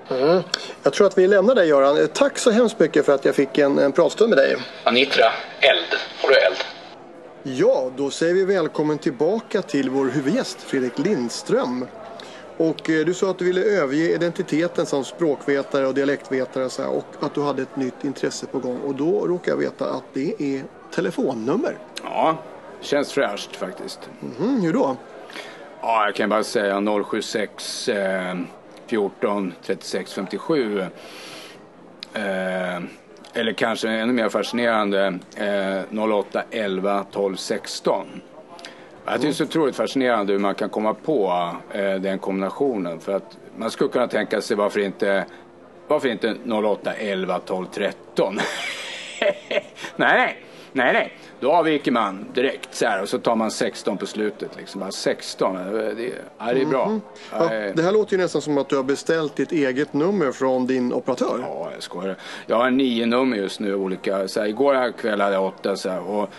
Mm. 0.09 0.43
Jag 0.83 0.93
tror 0.93 1.07
att 1.07 1.17
vi 1.17 1.27
lämnar 1.27 1.55
dig 1.55 1.67
Göran. 1.67 2.07
Tack 2.13 2.37
så 2.37 2.51
hemskt 2.51 2.79
mycket 2.79 3.05
för 3.05 3.15
att 3.15 3.25
jag 3.25 3.35
fick 3.35 3.57
en, 3.57 3.79
en 3.79 3.91
pratstund 3.91 4.29
med 4.29 4.37
dig. 4.37 4.55
Anitra, 4.83 5.25
eld. 5.59 5.99
Har 6.21 6.29
du 6.29 6.35
eld? 6.35 6.57
Ja, 7.43 7.91
då 7.97 8.09
säger 8.09 8.33
vi 8.33 8.45
välkommen 8.45 8.97
tillbaka 8.97 9.61
till 9.61 9.89
vår 9.89 10.05
huvudgäst 10.05 10.61
Fredrik 10.61 10.99
Lindström. 10.99 11.85
Och 12.57 12.89
eh, 12.89 13.05
du 13.05 13.13
sa 13.13 13.31
att 13.31 13.37
du 13.37 13.45
ville 13.45 13.61
överge 13.61 14.15
identiteten 14.15 14.85
som 14.85 15.03
språkvetare 15.03 15.87
och 15.87 15.93
dialektvetare 15.93 16.65
och, 16.65 16.71
så 16.71 16.81
här, 16.81 16.89
och 16.89 17.05
att 17.19 17.33
du 17.33 17.41
hade 17.41 17.61
ett 17.61 17.75
nytt 17.75 18.03
intresse 18.03 18.45
på 18.45 18.59
gång. 18.59 18.79
Och 18.79 18.95
då 18.95 19.27
råkar 19.27 19.51
jag 19.51 19.57
veta 19.57 19.89
att 19.89 20.03
det 20.13 20.33
är 20.39 20.63
telefonnummer. 20.91 21.77
Ja, 22.03 22.37
känns 22.81 23.13
fräscht 23.13 23.55
faktiskt. 23.55 24.09
Mhm, 24.19 24.61
hur 24.61 24.73
då? 24.73 24.95
Ja, 25.81 26.05
jag 26.05 26.15
kan 26.15 26.29
bara 26.29 26.43
säga 26.43 27.03
076 27.03 27.89
eh, 27.89 28.35
14 28.87 29.53
36 29.65 30.13
57. 30.13 30.79
Eh, 32.13 32.79
eller 33.33 33.53
kanske 33.53 33.89
ännu 33.89 34.13
mer 34.13 34.29
fascinerande 34.29 35.19
eh, 35.37 36.09
08 36.09 36.43
11 36.51 37.05
12 37.11 37.35
16. 37.35 38.21
Jag 39.05 39.13
tycker 39.13 39.27
det 39.27 39.31
är 39.31 39.33
så 39.33 39.43
otroligt 39.43 39.75
fascinerande 39.75 40.33
hur 40.33 40.39
man 40.39 40.55
kan 40.55 40.69
komma 40.69 40.93
på 40.93 41.51
eh, 41.71 41.95
den 41.95 42.19
kombinationen. 42.19 42.99
För 42.99 43.15
att 43.15 43.37
man 43.57 43.71
skulle 43.71 43.89
kunna 43.89 44.07
tänka 44.07 44.41
sig 44.41 44.57
varför 44.57 44.79
inte, 44.79 45.25
varför 45.87 46.09
inte 46.09 46.35
08 46.65 46.93
11 46.93 47.39
12 47.39 47.65
13? 47.65 48.35
nej, 49.19 49.63
nej, 49.95 50.37
nej, 50.71 50.93
nej. 50.93 51.17
Då 51.39 51.51
avviker 51.51 51.91
man 51.91 52.25
direkt 52.33 52.75
så 52.75 52.85
här 52.85 53.01
och 53.01 53.09
så 53.09 53.19
tar 53.19 53.35
man 53.35 53.51
16 53.51 53.97
på 53.97 54.05
slutet. 54.05 54.51
Liksom. 54.57 54.81
Bara 54.81 54.91
16, 54.91 55.55
det, 55.55 56.11
ja, 56.37 56.53
det 56.53 56.61
är 56.61 56.65
bra. 56.65 56.87
Mhm. 56.89 57.01
Ja, 57.31 57.49
det 57.49 57.81
här 57.81 57.91
låter 57.91 58.17
ju 58.17 58.23
nästan 58.23 58.41
som 58.41 58.57
att 58.57 58.69
du 58.69 58.75
har 58.75 58.83
beställt 58.83 59.35
ditt 59.35 59.51
eget 59.51 59.93
nummer 59.93 60.31
från 60.31 60.67
din 60.67 60.93
operatör. 60.93 61.39
Ja, 61.41 61.69
jag 61.73 61.83
skojar. 61.83 62.15
Jag 62.45 62.57
har 62.57 62.69
nio 62.69 63.05
nummer 63.05 63.37
just 63.37 63.59
nu. 63.59 63.75
olika. 63.75 64.27
Så 64.27 64.39
här, 64.39 64.47
igår 64.47 64.91
kväll 64.97 65.21
hade 65.21 65.33
jag 65.33 65.45
åtta. 65.45 65.75
Så 65.75 65.89
här, 65.89 66.09
och, 66.09 66.29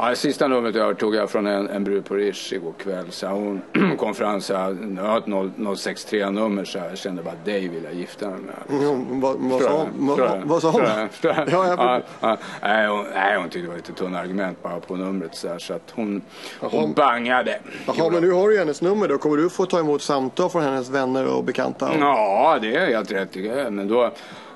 ja, 0.00 0.14
sista 0.14 0.48
numret 0.48 0.74
jag 0.74 0.98
tog 0.98 1.14
jag 1.14 1.30
från 1.30 1.46
en, 1.46 1.68
en 1.68 1.84
brud 1.84 2.04
på 2.04 2.14
Rish 2.14 2.52
igår 2.52 2.72
kväll. 2.78 3.06
Så 3.10 3.26
hon 3.74 3.96
kom 3.98 4.14
fram 4.14 4.40
så 4.40 4.56
här, 4.56 4.76
jag 4.96 5.02
har 5.02 5.18
ett 5.18 5.78
063 5.78 6.30
nummer 6.30 6.64
så 6.64 6.78
här, 6.78 6.88
jag 6.88 6.98
kände 6.98 7.22
bara 7.22 7.34
dig 7.44 7.68
vill 7.68 7.84
jag 7.84 7.94
gifta 7.94 8.30
mig 8.30 8.38
med. 8.40 8.80
Mm, 8.80 9.20
vad, 9.20 9.36
vad, 9.38 9.62
sa, 9.62 9.86
vad, 9.94 10.40
vad 10.44 10.62
sa 10.62 10.70
hon? 10.70 10.82
Ja, 11.22 11.46
ja, 11.50 12.02
ja, 12.20 12.36
nej, 12.62 12.88
hon, 12.88 13.04
nej, 13.14 13.36
hon 13.36 13.44
tyckte 13.44 13.60
det 13.60 13.68
var 13.68 13.76
lite 13.76 13.92
tunna 13.92 14.18
argument 14.18 14.62
bara 14.62 14.80
på 14.80 14.96
numret 14.96 15.34
så, 15.34 15.48
här, 15.48 15.58
så 15.58 15.74
att 15.74 15.92
hon, 15.94 16.22
hon 16.60 16.92
bangade. 16.92 17.58
Jaha, 17.86 18.10
men 18.10 18.22
nu 18.22 18.30
har 18.30 18.48
du 18.48 18.58
hennes 18.58 18.82
nummer 18.82 19.08
då. 19.08 19.18
Kommer 19.18 19.36
du 19.36 19.50
få 19.50 19.66
ta 19.66 19.80
emot 19.80 20.02
samtal 20.02 20.50
från 20.50 20.62
hennes 20.62 20.90
vänner 20.90 21.26
och 21.26 21.44
bekanta? 21.44 21.90
Ja, 22.00 22.58
det 22.62 22.76
är 22.76 22.86
helt 22.86 23.12
rätt. 23.12 23.34
Men 23.72 23.88
då, 23.88 24.12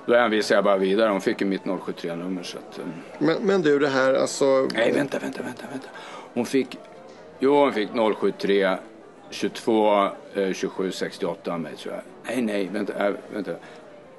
då 0.06 0.14
hänvisar 0.14 0.54
jag 0.54 0.64
bara 0.64 0.76
vidare. 0.76 1.10
Hon 1.10 1.20
fick 1.20 1.40
ju 1.40 1.46
mitt 1.46 1.62
073-nummer. 1.62 2.42
Så 2.42 2.58
att, 2.58 2.78
um... 2.78 2.92
men, 3.18 3.36
men 3.42 3.62
du, 3.62 3.78
det 3.78 3.88
här 3.88 4.14
alltså... 4.14 4.68
Nej, 4.74 4.92
vänta, 4.92 5.18
vänta, 5.18 5.42
vänta. 5.42 5.64
vänta. 5.70 5.88
Hon 6.34 6.46
fick... 6.46 6.78
Jo, 7.38 7.54
hon 7.54 7.72
fick 7.72 7.88
073 8.20 8.76
22 9.30 10.08
eh, 10.34 10.52
27 10.52 10.92
68 10.92 11.52
av 11.52 11.60
mig 11.60 11.76
tror 11.76 11.94
jag. 11.94 12.02
Nej, 12.26 12.42
nej, 12.42 12.68
vänta. 12.72 13.06
Äh, 13.06 13.14
vänta. 13.32 13.52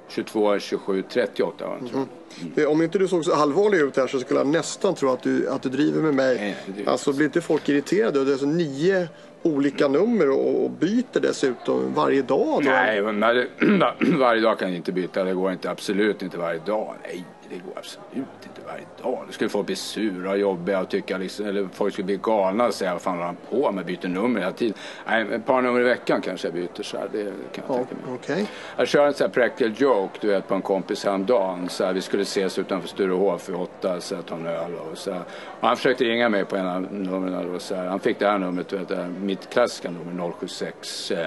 22 0.08 0.58
27 0.58 1.02
38 1.02 1.66
var 1.66 1.76
hon, 1.78 1.88
tror 1.88 2.06
jag. 2.40 2.58
Mm. 2.58 2.70
Om 2.72 2.82
inte 2.82 2.98
du 2.98 3.08
såg 3.08 3.24
så 3.24 3.34
allvarlig 3.34 3.78
ut 3.78 3.96
här 3.96 4.06
så 4.06 4.20
skulle 4.20 4.40
jag 4.40 4.46
nästan 4.46 4.94
tro 4.94 5.10
att 5.10 5.22
du, 5.22 5.48
att 5.48 5.62
du 5.62 5.68
driver 5.68 6.02
med 6.02 6.14
mig. 6.14 6.56
Nej, 6.66 6.86
Alltså 6.86 7.12
blir 7.12 7.26
inte 7.26 7.40
folk 7.40 7.68
irriterade? 7.68 8.24
Det 8.24 8.30
är 8.30 8.32
alltså 8.32 8.46
nio 8.46 9.08
olika 9.44 9.88
nummer 9.88 10.30
och, 10.30 10.64
och 10.64 10.70
byter 10.70 11.20
dessutom 11.20 11.94
varje 11.94 12.22
dag. 12.22 12.62
Då. 12.64 12.70
Nej, 12.70 13.02
varje 14.18 14.40
dag 14.40 14.58
kan 14.58 14.68
jag 14.68 14.76
inte 14.76 14.92
byta. 14.92 15.24
Det 15.24 15.34
går 15.34 15.52
inte. 15.52 15.70
Absolut 15.70 16.22
inte 16.22 16.38
varje 16.38 16.60
dag. 16.66 16.94
Nej, 17.02 17.24
det 17.50 17.58
går 17.58 17.72
absolut 17.78 18.26
inte 18.42 18.60
varje 18.66 18.84
dag. 19.02 19.24
Då 19.26 19.32
skulle 19.32 19.50
folk 19.50 19.66
bli 19.66 19.76
sura 19.76 20.30
och 20.30 20.38
jobbiga 20.38 20.80
och 20.80 20.88
tycka 20.88 21.18
liksom, 21.18 21.46
eller 21.46 21.68
folk 21.72 21.92
skulle 21.92 22.06
bli 22.06 22.16
galna 22.22 22.66
och 22.66 22.74
säga 22.74 22.92
vad 22.92 23.02
fan 23.02 23.12
håller 23.14 23.26
han 23.26 23.36
på 23.50 23.72
med? 23.72 23.86
Byter 23.86 24.08
nummer 24.08 24.40
hela 24.40 24.52
tiden. 24.52 24.74
Nej, 25.06 25.26
ett 25.32 25.46
par 25.46 25.62
nummer 25.62 25.80
i 25.80 25.84
veckan 25.84 26.20
kanske 26.20 26.46
jag 26.46 26.54
byter 26.54 26.82
så 26.82 26.98
här. 26.98 27.08
Det 27.12 27.24
kan 27.24 27.32
jag 27.54 27.64
Ja, 27.68 27.74
tänka 27.74 27.94
mig. 27.94 28.14
Okej. 28.22 28.46
Jag 28.76 28.88
kör 28.88 29.06
en 29.06 29.14
sån 29.14 29.24
här 29.26 29.32
practical 29.32 29.72
joke 29.76 30.18
du 30.20 30.28
vet 30.28 30.48
på 30.48 30.54
en 30.54 30.62
kompis 30.62 31.04
häromdagen. 31.04 31.68
Så 31.68 31.84
här, 31.84 31.92
vi 31.92 32.00
skulle 32.00 32.22
ses 32.22 32.58
utanför 32.58 32.88
Sturehof 32.88 33.48
vid 33.48 33.56
åtta 33.56 34.00
så 34.00 34.14
här, 34.14 34.22
ta 34.22 34.34
en 34.34 34.46
öl 34.46 34.74
och 34.74 34.98
så 34.98 35.12
här. 35.12 35.22
Och 35.60 35.68
han 35.68 35.76
försökte 35.76 36.04
ringa 36.04 36.28
mig 36.28 36.44
på 36.44 36.56
en 36.56 36.66
av 36.68 36.82
numren. 36.92 37.52
då, 37.52 37.58
Så 37.58 37.74
här. 37.74 37.86
Han 37.86 38.00
fick 38.00 38.18
det 38.18 38.26
här 38.28 38.38
numret, 38.38 38.68
du 38.68 38.76
vet, 38.76 38.90
mitt 39.20 39.50
klassiska 39.50 39.90
nummer 39.90 40.32
076 40.40 41.10
eh, 41.10 41.26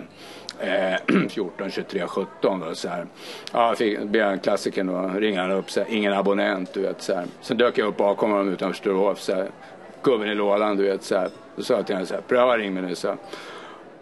eh, 0.60 1.28
14 1.30 1.72
23 1.72 2.08
17 2.08 2.60
då, 2.60 2.76
så 2.76 2.90
här. 2.90 3.08
Ja, 3.54 3.68
jag 3.68 3.78
fick, 3.78 4.00
blev 4.00 4.28
en 4.28 4.40
klassiker 4.40 4.84
då, 4.84 5.20
ringer 5.20 5.42
han 5.42 5.52
upp 5.52 5.72
så 5.72 5.80
här, 5.80 5.88
ingen 5.90 6.14
abonnent 6.14 6.74
du 6.74 6.82
vet 6.82 7.02
så 7.02 7.14
här. 7.14 7.26
Sen 7.42 7.58
dök 7.58 7.78
jag 7.78 7.88
upp 7.88 7.98
bakom 7.98 8.32
honom 8.32 8.50
utanför 8.50 8.78
Sturehof. 8.78 9.30
Gubben 10.04 10.30
i 10.30 10.36
lådan 10.36 10.78
du 10.78 10.84
vet 10.84 11.04
så 11.04 11.18
här. 11.18 11.30
Då 11.56 11.64
sa 11.64 11.74
jag 11.74 11.86
till 11.86 11.96
honom 11.96 12.08
så 12.08 12.14
här, 12.14 12.22
pröva 12.22 12.58
ring 12.58 12.74
mig 12.74 12.84
nu 12.84 12.96
så 12.96 13.08
här. 13.08 13.18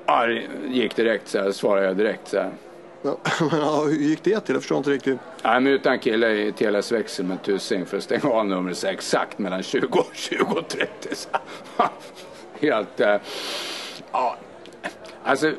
Ja, 0.06 0.28
gick 0.68 0.96
direkt 0.96 1.28
så 1.28 1.40
här, 1.40 1.52
svarade 1.52 1.86
jag 1.86 1.98
direkt 1.98 2.28
så 2.28 2.38
här. 2.38 2.52
Ja, 3.02 3.18
men, 3.52 3.62
hur 3.62 3.92
gick 3.92 4.24
det 4.24 4.40
till? 4.40 4.56
Jag 4.56 4.62
förstår 4.62 4.78
inte 4.78 4.90
riktigt. 4.90 5.20
Jag 5.44 5.64
mutade 5.64 5.96
en 5.96 6.00
kille 6.00 6.32
i 6.32 6.52
Telias 6.52 6.92
växel 6.92 7.26
med 7.26 7.44
tusing 7.44 7.86
för 7.86 7.98
att 7.98 8.04
stänga 8.04 8.30
av 8.30 8.46
numret 8.46 8.78
så 8.78 8.88
exakt 8.88 9.40
mellan 9.40 9.64
20 9.64 10.00
och 10.00 10.10
20 10.14 10.44
och 10.44 10.68
30. 10.68 11.16
Så, 11.16 11.30
helt... 12.62 13.00
Äh, 13.00 13.16
ja, 14.12 14.38
alltså, 15.24 15.52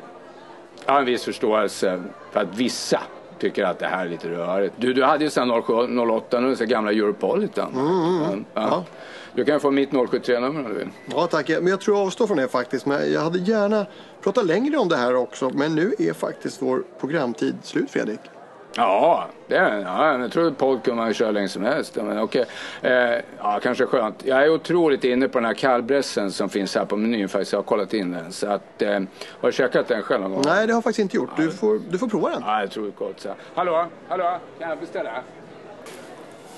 jag 0.87 0.93
har 0.93 0.99
en 0.99 1.05
viss 1.05 1.23
förståelse 1.23 2.03
för 2.31 2.39
att 2.39 2.55
vissa 2.55 3.01
tycker 3.39 3.63
att 3.63 3.79
det 3.79 3.85
här 3.85 4.05
är 4.05 4.09
lite 4.09 4.29
rörigt. 4.29 4.73
Du, 4.77 4.93
du 4.93 5.03
hade 5.03 5.23
ju 5.23 5.29
sen 5.29 5.61
0708 5.67 6.39
nu, 6.39 6.55
så 6.55 6.65
gamla 6.65 6.91
Europolitan. 6.91 7.73
Mm, 7.73 7.87
mm, 7.87 8.23
mm. 8.23 8.45
Ja. 8.53 8.67
Ja. 8.71 8.85
Du 9.33 9.45
kan 9.45 9.59
få 9.59 9.71
mitt 9.71 9.91
073-nummer 9.91 10.59
om 10.65 10.69
du 10.69 10.73
vill. 10.73 10.89
Ja 11.11 11.27
tack, 11.27 11.49
men 11.49 11.67
jag 11.67 11.81
tror 11.81 11.97
jag 11.97 12.07
avstår 12.07 12.27
från 12.27 12.37
det 12.37 12.47
faktiskt. 12.47 12.85
Men 12.85 13.13
jag 13.13 13.21
hade 13.21 13.39
gärna 13.39 13.85
pratat 14.23 14.45
längre 14.45 14.77
om 14.77 14.89
det 14.89 14.97
här 14.97 15.15
också. 15.15 15.49
Men 15.49 15.75
nu 15.75 15.93
är 15.99 16.13
faktiskt 16.13 16.61
vår 16.61 16.83
programtid 16.99 17.55
slut 17.63 17.91
Fredrik. 17.91 18.19
Ja, 18.77 19.27
det 19.47 19.55
är, 19.55 19.81
ja, 19.81 20.19
jag 20.19 20.31
tror 20.31 20.51
podd 20.51 20.83
kan 20.83 20.95
man 20.95 21.13
köra 21.13 21.31
länge 21.31 21.49
som 21.49 21.63
helst. 21.63 21.95
Men 21.95 22.19
okej. 22.19 22.45
Eh, 22.81 22.91
ja, 23.39 23.59
kanske 23.63 23.85
skönt. 23.85 24.25
Jag 24.25 24.43
är 24.43 24.49
otroligt 24.49 25.03
inne 25.03 25.27
på 25.27 25.37
den 25.39 25.45
här 25.45 25.53
kallbressen 25.53 26.31
som 26.31 26.49
finns 26.49 26.75
här 26.75 26.85
på 26.85 26.97
menyn 26.97 27.29
faktiskt. 27.29 27.51
Jag 27.51 27.59
har 27.59 27.63
kollat 27.63 27.93
in 27.93 28.11
den. 28.11 28.31
Så 28.31 28.47
att, 28.47 28.81
eh, 28.81 28.89
har 29.23 29.47
du 29.47 29.51
käkat 29.51 29.87
den 29.87 30.01
själv 30.01 30.21
någon 30.21 30.31
gång? 30.31 30.41
Nej, 30.45 30.67
det 30.67 30.73
har 30.73 30.77
jag 30.77 30.83
faktiskt 30.83 30.99
inte 30.99 31.17
gjort. 31.17 31.29
Du 31.37 31.51
får, 31.51 31.79
du 31.89 31.97
får 31.97 32.07
prova 32.07 32.29
den. 32.29 32.43
Ja, 32.45 32.59
jag 32.59 32.71
tror 32.71 32.83
det 32.83 32.89
är 32.89 33.07
gott. 33.07 33.19
Så. 33.19 33.29
Hallå, 33.55 33.85
hallå, 34.07 34.39
kan 34.59 34.69
jag 34.69 34.79
beställa? 34.79 35.11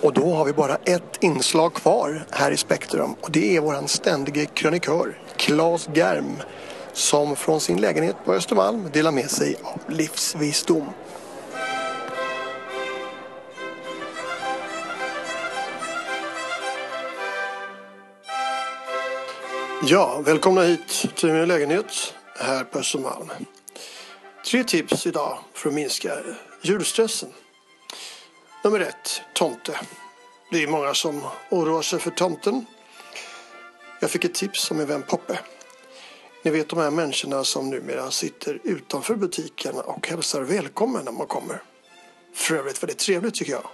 Och 0.01 0.13
då 0.13 0.33
har 0.33 0.45
vi 0.45 0.53
bara 0.53 0.75
ett 0.75 1.17
inslag 1.23 1.73
kvar 1.73 2.23
här 2.31 2.51
i 2.51 2.57
Spektrum 2.57 3.15
och 3.21 3.31
det 3.31 3.57
är 3.57 3.61
våran 3.61 3.87
ständige 3.87 4.45
krönikör 4.45 5.17
Claes 5.35 5.89
Germ 5.93 6.35
som 6.93 7.35
från 7.35 7.59
sin 7.59 7.81
lägenhet 7.81 8.15
på 8.25 8.33
Östermalm 8.33 8.89
delar 8.93 9.11
med 9.11 9.29
sig 9.29 9.55
av 9.63 9.79
livsvisdom. 9.87 10.85
Ja, 19.83 20.21
välkomna 20.25 20.61
hit 20.61 21.05
till 21.15 21.31
min 21.31 21.47
lägenhet 21.47 22.13
här 22.35 22.63
på 22.63 22.79
Östermalm. 22.79 23.31
Tre 24.45 24.63
tips 24.63 25.07
idag 25.07 25.39
för 25.53 25.69
att 25.69 25.75
minska 25.75 26.17
julstressen. 26.61 27.29
Nummer 28.63 28.79
ett, 28.79 29.21
tomte. 29.33 29.79
Det 30.51 30.63
är 30.63 30.67
många 30.67 30.93
som 30.93 31.21
oroar 31.49 31.81
sig 31.81 31.99
för 31.99 32.11
tomten. 32.11 32.65
Jag 33.99 34.11
fick 34.11 34.25
ett 34.25 34.33
tips 34.33 34.71
av 34.71 34.77
min 34.77 34.87
vän 34.87 35.03
Poppe. 35.03 35.39
Ni 36.43 36.51
vet 36.51 36.69
de 36.69 36.79
här 36.79 36.91
människorna 36.91 37.43
som 37.43 37.69
numera 37.69 38.11
sitter 38.11 38.59
utanför 38.63 39.15
butiken 39.15 39.75
och 39.75 40.07
hälsar 40.07 40.41
välkommen 40.41 41.05
när 41.05 41.11
man 41.11 41.27
kommer. 41.27 41.63
För 42.33 42.55
övrigt 42.55 42.83
väldigt 42.83 42.99
trevligt 42.99 43.35
tycker 43.35 43.51
jag. 43.51 43.67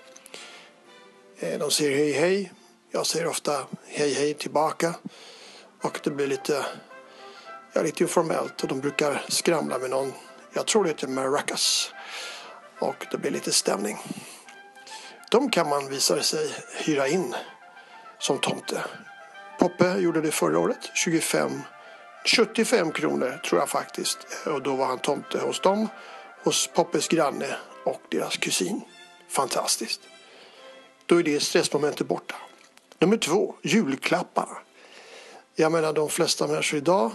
Eh, 1.39 1.59
de 1.59 1.71
säger 1.71 1.97
hej 1.97 2.11
hej. 2.11 2.51
Jag 2.91 3.05
säger 3.05 3.27
ofta 3.27 3.67
hej 3.87 4.13
hej 4.13 4.33
tillbaka. 4.33 4.95
Och 5.85 5.99
det 6.03 6.09
blir 6.09 6.27
lite, 6.27 6.65
ja, 7.73 7.81
lite 7.81 8.03
informellt 8.03 8.63
och 8.63 8.67
de 8.67 8.79
brukar 8.79 9.21
skramla 9.27 9.79
med 9.79 9.89
någon, 9.89 10.13
jag 10.53 10.67
tror 10.67 10.83
det 10.83 10.89
heter 10.89 11.07
maracas. 11.07 11.93
Och 12.79 13.05
det 13.11 13.17
blir 13.17 13.31
lite 13.31 13.51
stämning. 13.51 13.97
De 15.31 15.49
kan 15.49 15.69
man 15.69 15.89
visar 15.89 16.19
sig 16.19 16.55
hyra 16.85 17.07
in 17.07 17.35
som 18.19 18.39
tomte. 18.39 18.83
Poppe 19.59 19.97
gjorde 19.97 20.21
det 20.21 20.31
förra 20.31 20.59
året, 20.59 20.89
25 20.93 21.61
75 22.25 22.91
kronor 22.91 23.41
tror 23.45 23.61
jag 23.61 23.69
faktiskt. 23.69 24.17
Och 24.45 24.61
då 24.61 24.75
var 24.75 24.85
han 24.85 24.99
tomte 24.99 25.39
hos 25.39 25.59
dem, 25.59 25.87
hos 26.43 26.67
Poppes 26.67 27.07
granne 27.07 27.55
och 27.83 28.01
deras 28.09 28.37
kusin. 28.37 28.81
Fantastiskt. 29.29 30.01
Då 31.05 31.19
är 31.19 31.23
det 31.23 31.39
stressmomentet 31.39 32.07
borta. 32.07 32.35
Nummer 32.99 33.17
två, 33.17 33.55
julklapparna. 33.61 34.57
Jag 35.57 35.71
menar 35.71 35.93
de 35.93 36.09
flesta 36.09 36.47
människor 36.47 36.77
idag 36.77 37.11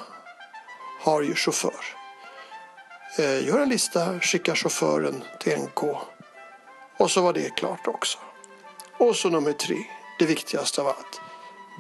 har 1.01 1.23
ju 1.23 1.35
chaufför. 1.35 1.85
Eh, 3.19 3.47
gör 3.47 3.61
en 3.61 3.69
lista, 3.69 4.21
skicka 4.21 4.55
chauffören 4.55 5.25
till 5.41 5.59
NK 5.59 5.85
och 6.99 7.11
så 7.11 7.23
var 7.23 7.33
det 7.33 7.57
klart 7.57 7.87
också. 7.87 8.19
Och 8.99 9.17
så 9.17 9.31
nummer 9.31 9.53
tre, 9.53 9.77
det 10.19 10.27
viktigaste 10.27 10.81
av 10.81 10.87
allt, 10.87 11.21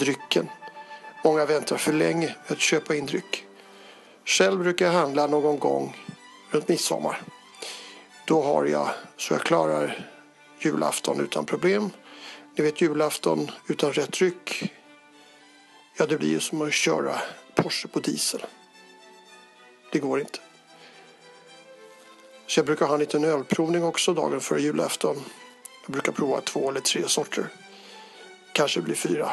drycken. 0.01 0.49
Många 1.25 1.45
väntar 1.47 1.77
för 1.77 1.93
länge 1.93 2.27
med 2.27 2.53
att 2.53 2.61
köpa 2.61 2.95
in 2.95 3.07
dryck. 3.07 3.45
Själv 4.25 4.59
brukar 4.59 4.87
jag 4.87 4.93
handla 4.93 5.27
någon 5.27 5.59
gång 5.59 5.97
runt 6.51 6.69
midsommar. 6.69 7.23
Då 8.27 8.43
har 8.43 8.65
jag 8.65 8.89
så 9.17 9.35
jag 9.35 9.43
klarar 9.43 10.09
julafton 10.59 11.21
utan 11.21 11.47
problem. 11.47 11.91
Ni 12.57 12.65
vet 12.65 12.81
julafton 12.81 13.51
utan 13.69 13.93
rätt 13.93 14.13
dryck. 14.13 14.73
Ja, 16.01 16.07
det 16.07 16.17
blir 16.17 16.29
ju 16.29 16.41
som 16.41 16.63
att 16.63 16.73
köra 16.73 17.21
Porsche 17.55 17.89
på 17.89 18.01
diesel. 18.01 18.47
Det 19.93 19.99
går 19.99 20.21
inte. 20.21 20.39
Så 22.47 22.59
jag 22.59 22.67
brukar 22.67 22.87
ha 22.87 22.95
en 22.95 23.01
liten 23.01 23.25
ölprovning 23.25 23.85
också 23.85 24.15
dagen 24.15 24.41
före 24.41 24.61
julafton. 24.61 25.17
Jag 25.83 25.93
brukar 25.93 26.13
prova 26.13 26.41
två 26.41 26.71
eller 26.71 26.81
tre 26.81 27.09
sorter. 27.09 27.47
Kanske 28.53 28.81
blir 28.81 28.95
fyra. 28.95 29.31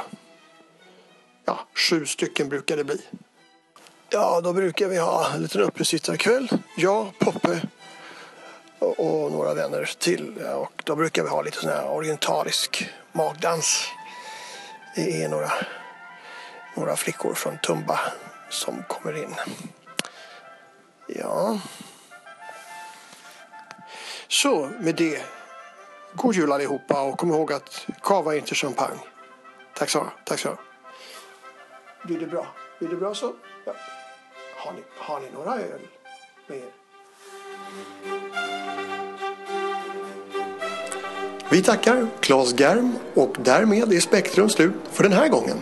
Ja, 1.45 1.59
sju 1.75 2.05
stycken 2.05 2.49
brukar 2.49 2.77
det 2.77 2.83
bli. 2.83 3.01
Ja, 4.09 4.41
då 4.41 4.53
brukar 4.53 4.87
vi 4.87 4.97
ha 4.97 5.33
en 5.33 5.41
liten 5.41 5.61
uppesittarkväll. 5.61 6.49
Jag, 6.77 7.19
Poppe 7.19 7.61
och, 8.79 8.99
och, 8.99 9.31
några 9.31 9.53
vänner 9.53 9.91
till. 9.99 10.37
Och 10.37 10.81
då 10.85 10.95
brukar 10.95 11.23
vi 11.23 11.29
ha 11.29 11.41
lite 11.41 11.57
sån 11.57 11.69
här 11.69 11.89
orientalisk 11.89 12.89
magdans. 13.11 13.87
Det 14.95 15.23
är 15.23 15.29
några, 15.29 15.51
några 16.77 16.95
flickor 16.95 17.33
från 17.33 17.57
Tumba 17.57 17.99
som 18.49 18.83
kommer 18.87 19.23
in. 19.23 19.35
Ja. 21.07 21.59
Så 24.27 24.69
med 24.79 24.95
det, 24.95 25.25
god 26.13 26.35
jul 26.35 26.51
allihopa 26.51 27.01
och 27.01 27.19
kom 27.19 27.31
ihåg 27.31 27.53
att 27.53 27.85
kava 28.01 28.33
är 28.33 28.37
inte 28.37 28.55
champagne. 28.55 28.99
Tack 29.75 29.89
så 29.89 30.07
Tack 30.23 30.39
så 30.39 30.57
Blir 32.03 32.19
det 32.19 32.27
bra? 32.27 32.47
Blir 32.79 32.89
det 32.89 32.95
bra 32.95 33.15
så? 33.15 33.33
Ja. 33.65 33.73
Har, 34.55 34.73
ni, 34.73 34.83
har 34.97 35.19
ni 35.19 35.29
några 35.33 35.53
öl 35.53 35.81
med 36.47 36.57
er? 36.57 36.71
Vi 41.51 41.63
tackar 41.63 42.07
Claes 42.19 42.59
Germ 42.59 42.95
och 43.13 43.35
därmed 43.39 43.93
är 43.93 43.99
Spektrum 43.99 44.49
slut 44.49 44.73
för 44.91 45.03
den 45.03 45.13
här 45.13 45.29
gången. 45.29 45.57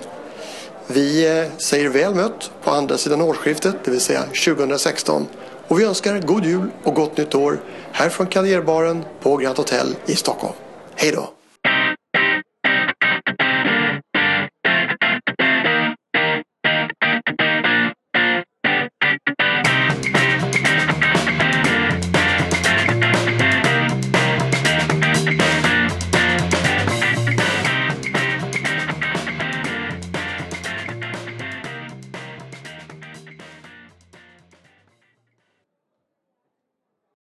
Vi 0.88 1.40
eh, 1.40 1.52
säger 1.58 1.90
väl 1.90 2.16
mött 2.16 2.52
på 2.64 2.72
andra 2.72 2.98
sidan 2.98 3.22
årsskiftet, 3.22 3.76
det 3.84 3.92
vill 3.92 4.02
säga 4.02 4.24
2016. 4.24 5.28
Och 5.68 5.80
vi 5.80 5.86
önskar 5.86 6.20
god 6.20 6.46
jul 6.46 6.70
och 6.84 6.94
gott 6.94 7.18
nytt 7.18 7.36
år 7.36 7.60
här 7.92 8.10
från 8.10 8.28
Karriärbaren 8.28 9.06
på 9.22 9.38
Grand 9.38 9.58
Hotel 9.58 9.96
i 10.06 10.16
Stockholm. 10.16 10.54
Hej 10.96 11.12
då! 11.12 11.35